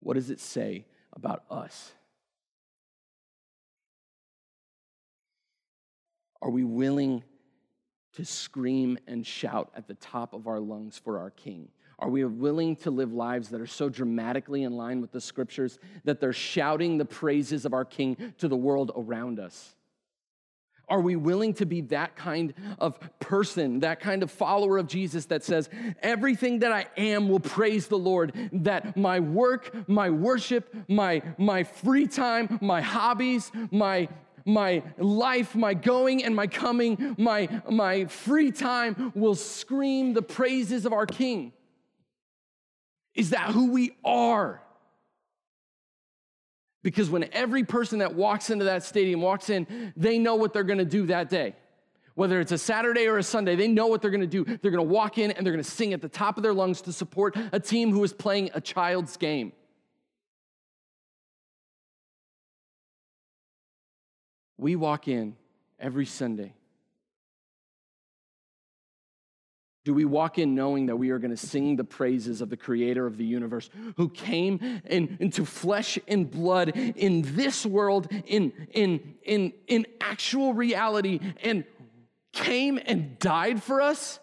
What 0.00 0.14
does 0.14 0.30
it 0.30 0.40
say 0.40 0.86
about 1.12 1.44
us? 1.50 1.92
Are 6.42 6.50
we 6.50 6.64
willing 6.64 7.22
to 8.14 8.24
scream 8.24 8.98
and 9.06 9.26
shout 9.26 9.70
at 9.76 9.86
the 9.86 9.94
top 9.94 10.32
of 10.32 10.48
our 10.48 10.58
lungs 10.58 10.98
for 10.98 11.18
our 11.18 11.30
King? 11.30 11.68
Are 12.00 12.08
we 12.08 12.24
willing 12.24 12.76
to 12.76 12.90
live 12.90 13.12
lives 13.12 13.50
that 13.50 13.60
are 13.60 13.66
so 13.66 13.90
dramatically 13.90 14.62
in 14.62 14.72
line 14.72 15.02
with 15.02 15.12
the 15.12 15.20
scriptures 15.20 15.78
that 16.04 16.18
they're 16.18 16.32
shouting 16.32 16.96
the 16.96 17.04
praises 17.04 17.66
of 17.66 17.74
our 17.74 17.84
King 17.84 18.32
to 18.38 18.48
the 18.48 18.56
world 18.56 18.90
around 18.96 19.38
us? 19.38 19.74
Are 20.88 21.00
we 21.00 21.14
willing 21.14 21.54
to 21.54 21.66
be 21.66 21.82
that 21.82 22.16
kind 22.16 22.52
of 22.80 22.98
person, 23.20 23.80
that 23.80 24.00
kind 24.00 24.24
of 24.24 24.30
follower 24.30 24.78
of 24.78 24.88
Jesus 24.88 25.26
that 25.26 25.44
says, 25.44 25.68
everything 26.02 26.60
that 26.60 26.72
I 26.72 26.86
am 26.96 27.28
will 27.28 27.38
praise 27.38 27.86
the 27.86 27.98
Lord, 27.98 28.32
that 28.52 28.96
my 28.96 29.20
work, 29.20 29.88
my 29.88 30.10
worship, 30.10 30.74
my, 30.88 31.22
my 31.38 31.62
free 31.62 32.08
time, 32.08 32.58
my 32.60 32.80
hobbies, 32.80 33.52
my, 33.70 34.08
my 34.44 34.82
life, 34.98 35.54
my 35.54 35.74
going 35.74 36.24
and 36.24 36.34
my 36.34 36.48
coming, 36.48 37.14
my, 37.18 37.62
my 37.70 38.06
free 38.06 38.50
time 38.50 39.12
will 39.14 39.36
scream 39.36 40.12
the 40.12 40.22
praises 40.22 40.86
of 40.86 40.92
our 40.92 41.06
King? 41.06 41.52
Is 43.14 43.30
that 43.30 43.50
who 43.50 43.72
we 43.72 43.96
are? 44.04 44.62
Because 46.82 47.10
when 47.10 47.28
every 47.32 47.64
person 47.64 47.98
that 47.98 48.14
walks 48.14 48.50
into 48.50 48.64
that 48.66 48.82
stadium 48.82 49.20
walks 49.20 49.50
in, 49.50 49.92
they 49.96 50.18
know 50.18 50.36
what 50.36 50.52
they're 50.52 50.64
gonna 50.64 50.84
do 50.84 51.06
that 51.06 51.28
day. 51.28 51.54
Whether 52.14 52.40
it's 52.40 52.52
a 52.52 52.58
Saturday 52.58 53.06
or 53.06 53.18
a 53.18 53.22
Sunday, 53.22 53.56
they 53.56 53.68
know 53.68 53.86
what 53.86 54.02
they're 54.02 54.10
gonna 54.10 54.26
do. 54.26 54.44
They're 54.44 54.70
gonna 54.70 54.82
walk 54.82 55.18
in 55.18 55.30
and 55.30 55.44
they're 55.44 55.52
gonna 55.52 55.62
sing 55.62 55.92
at 55.92 56.00
the 56.00 56.08
top 56.08 56.36
of 56.36 56.42
their 56.42 56.54
lungs 56.54 56.82
to 56.82 56.92
support 56.92 57.36
a 57.52 57.60
team 57.60 57.92
who 57.92 58.02
is 58.04 58.12
playing 58.12 58.50
a 58.54 58.60
child's 58.60 59.16
game. 59.16 59.52
We 64.56 64.76
walk 64.76 65.08
in 65.08 65.36
every 65.78 66.06
Sunday 66.06 66.54
Do 69.84 69.94
we 69.94 70.04
walk 70.04 70.38
in 70.38 70.54
knowing 70.54 70.86
that 70.86 70.96
we 70.96 71.10
are 71.10 71.18
going 71.18 71.30
to 71.30 71.36
sing 71.36 71.76
the 71.76 71.84
praises 71.84 72.42
of 72.42 72.50
the 72.50 72.56
creator 72.56 73.06
of 73.06 73.16
the 73.16 73.24
universe 73.24 73.70
who 73.96 74.10
came 74.10 74.82
in, 74.84 75.16
into 75.20 75.46
flesh 75.46 75.98
and 76.06 76.30
blood 76.30 76.76
in 76.76 77.22
this 77.34 77.64
world, 77.64 78.08
in, 78.26 78.52
in, 78.72 79.14
in, 79.22 79.52
in 79.66 79.86
actual 80.00 80.52
reality, 80.52 81.18
and 81.42 81.64
came 82.32 82.78
and 82.84 83.18
died 83.18 83.62
for 83.62 83.80
us? 83.80 84.20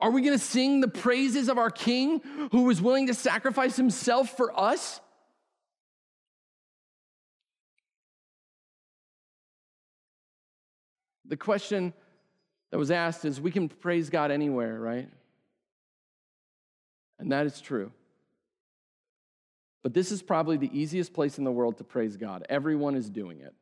Are 0.00 0.10
we 0.10 0.22
going 0.22 0.38
to 0.38 0.44
sing 0.44 0.80
the 0.80 0.88
praises 0.88 1.48
of 1.48 1.58
our 1.58 1.70
King 1.70 2.20
who 2.52 2.62
was 2.62 2.80
willing 2.80 3.08
to 3.08 3.14
sacrifice 3.14 3.76
himself 3.76 4.36
for 4.36 4.58
us? 4.58 5.00
The 11.26 11.36
question 11.36 11.94
that 12.74 12.78
was 12.78 12.90
asked 12.90 13.24
is 13.24 13.40
we 13.40 13.52
can 13.52 13.68
praise 13.68 14.10
God 14.10 14.32
anywhere, 14.32 14.80
right? 14.80 15.08
And 17.20 17.30
that 17.30 17.46
is 17.46 17.60
true. 17.60 17.92
But 19.84 19.94
this 19.94 20.10
is 20.10 20.22
probably 20.22 20.56
the 20.56 20.76
easiest 20.76 21.12
place 21.12 21.38
in 21.38 21.44
the 21.44 21.52
world 21.52 21.78
to 21.78 21.84
praise 21.84 22.16
God. 22.16 22.44
Everyone 22.48 22.96
is 22.96 23.08
doing 23.08 23.38
it. 23.38 23.54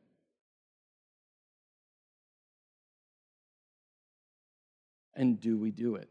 And 5.13 5.39
do 5.39 5.59
we 5.59 5.69
do 5.69 5.93
it? 5.93 6.09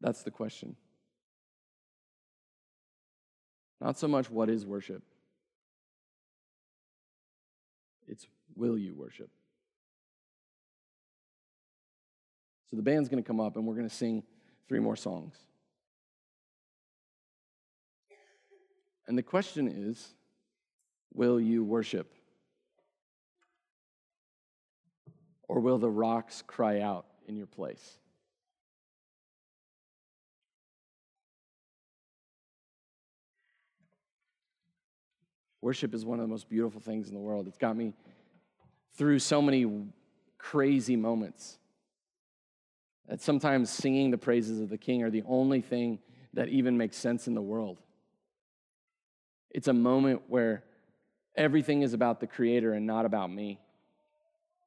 That's 0.00 0.22
the 0.22 0.30
question. 0.30 0.76
Not 3.82 3.98
so 3.98 4.08
much 4.08 4.30
what 4.30 4.48
is 4.48 4.64
worship, 4.64 5.02
it's 8.06 8.26
will 8.58 8.76
you 8.76 8.94
worship? 8.94 9.30
So 12.70 12.76
the 12.76 12.82
band's 12.82 13.08
going 13.08 13.22
to 13.22 13.26
come 13.26 13.40
up 13.40 13.56
and 13.56 13.66
we're 13.66 13.74
going 13.74 13.88
to 13.88 13.94
sing 13.94 14.22
three 14.68 14.80
more 14.80 14.96
songs. 14.96 15.36
And 19.06 19.16
the 19.16 19.22
question 19.22 19.68
is 19.68 20.14
will 21.14 21.40
you 21.40 21.64
worship? 21.64 22.12
Or 25.48 25.60
will 25.60 25.78
the 25.78 25.88
rocks 25.88 26.42
cry 26.46 26.80
out 26.80 27.06
in 27.26 27.34
your 27.34 27.46
place? 27.46 27.98
Worship 35.62 35.94
is 35.94 36.04
one 36.04 36.20
of 36.20 36.22
the 36.22 36.30
most 36.30 36.48
beautiful 36.48 36.80
things 36.80 37.08
in 37.08 37.14
the 37.14 37.20
world. 37.20 37.48
It's 37.48 37.58
got 37.58 37.76
me 37.76 37.94
through 38.98 39.20
so 39.20 39.40
many 39.40 39.64
crazy 40.36 40.96
moments. 40.96 41.58
That 43.08 43.22
sometimes 43.22 43.70
singing 43.70 44.10
the 44.10 44.18
praises 44.18 44.60
of 44.60 44.68
the 44.68 44.76
King 44.76 45.02
are 45.02 45.10
the 45.10 45.22
only 45.26 45.62
thing 45.62 46.00
that 46.34 46.48
even 46.48 46.76
makes 46.76 46.96
sense 46.96 47.26
in 47.26 47.34
the 47.34 47.40
world. 47.40 47.80
It's 49.50 49.68
a 49.68 49.72
moment 49.72 50.22
where 50.28 50.64
everything 51.36 51.82
is 51.82 51.94
about 51.94 52.20
the 52.20 52.26
Creator 52.26 52.74
and 52.74 52.86
not 52.86 53.06
about 53.06 53.30
me. 53.30 53.60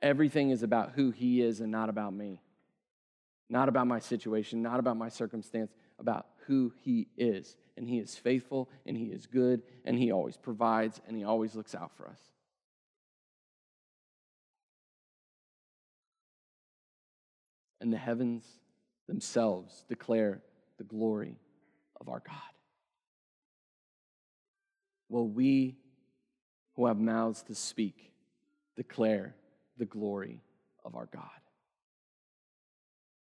Everything 0.01 0.49
is 0.49 0.63
about 0.63 0.93
who 0.95 1.11
He 1.11 1.41
is 1.41 1.59
and 1.59 1.71
not 1.71 1.89
about 1.89 2.13
me. 2.13 2.41
Not 3.47 3.69
about 3.69 3.85
my 3.85 3.99
situation, 3.99 4.63
not 4.63 4.79
about 4.79 4.97
my 4.97 5.09
circumstance, 5.09 5.71
about 5.99 6.25
who 6.47 6.73
He 6.81 7.09
is. 7.15 7.57
And 7.77 7.87
He 7.87 7.99
is 7.99 8.15
faithful 8.15 8.69
and 8.87 8.97
He 8.97 9.07
is 9.07 9.27
good 9.27 9.61
and 9.85 9.99
He 9.99 10.11
always 10.11 10.37
provides 10.37 10.99
and 11.07 11.15
He 11.15 11.23
always 11.23 11.53
looks 11.53 11.75
out 11.75 11.91
for 11.95 12.07
us. 12.07 12.19
And 17.81 17.91
the 17.91 17.97
heavens 17.97 18.45
themselves 19.07 19.83
declare 19.89 20.41
the 20.77 20.83
glory 20.85 21.35
of 21.99 22.07
our 22.07 22.21
God. 22.25 22.37
Will 25.09 25.27
we 25.27 25.75
who 26.75 26.85
have 26.85 26.97
mouths 26.97 27.43
to 27.43 27.55
speak 27.55 28.13
declare 28.77 29.35
the 29.77 29.85
glory 29.85 30.39
of 30.85 30.95
our 30.95 31.07
God? 31.11 31.40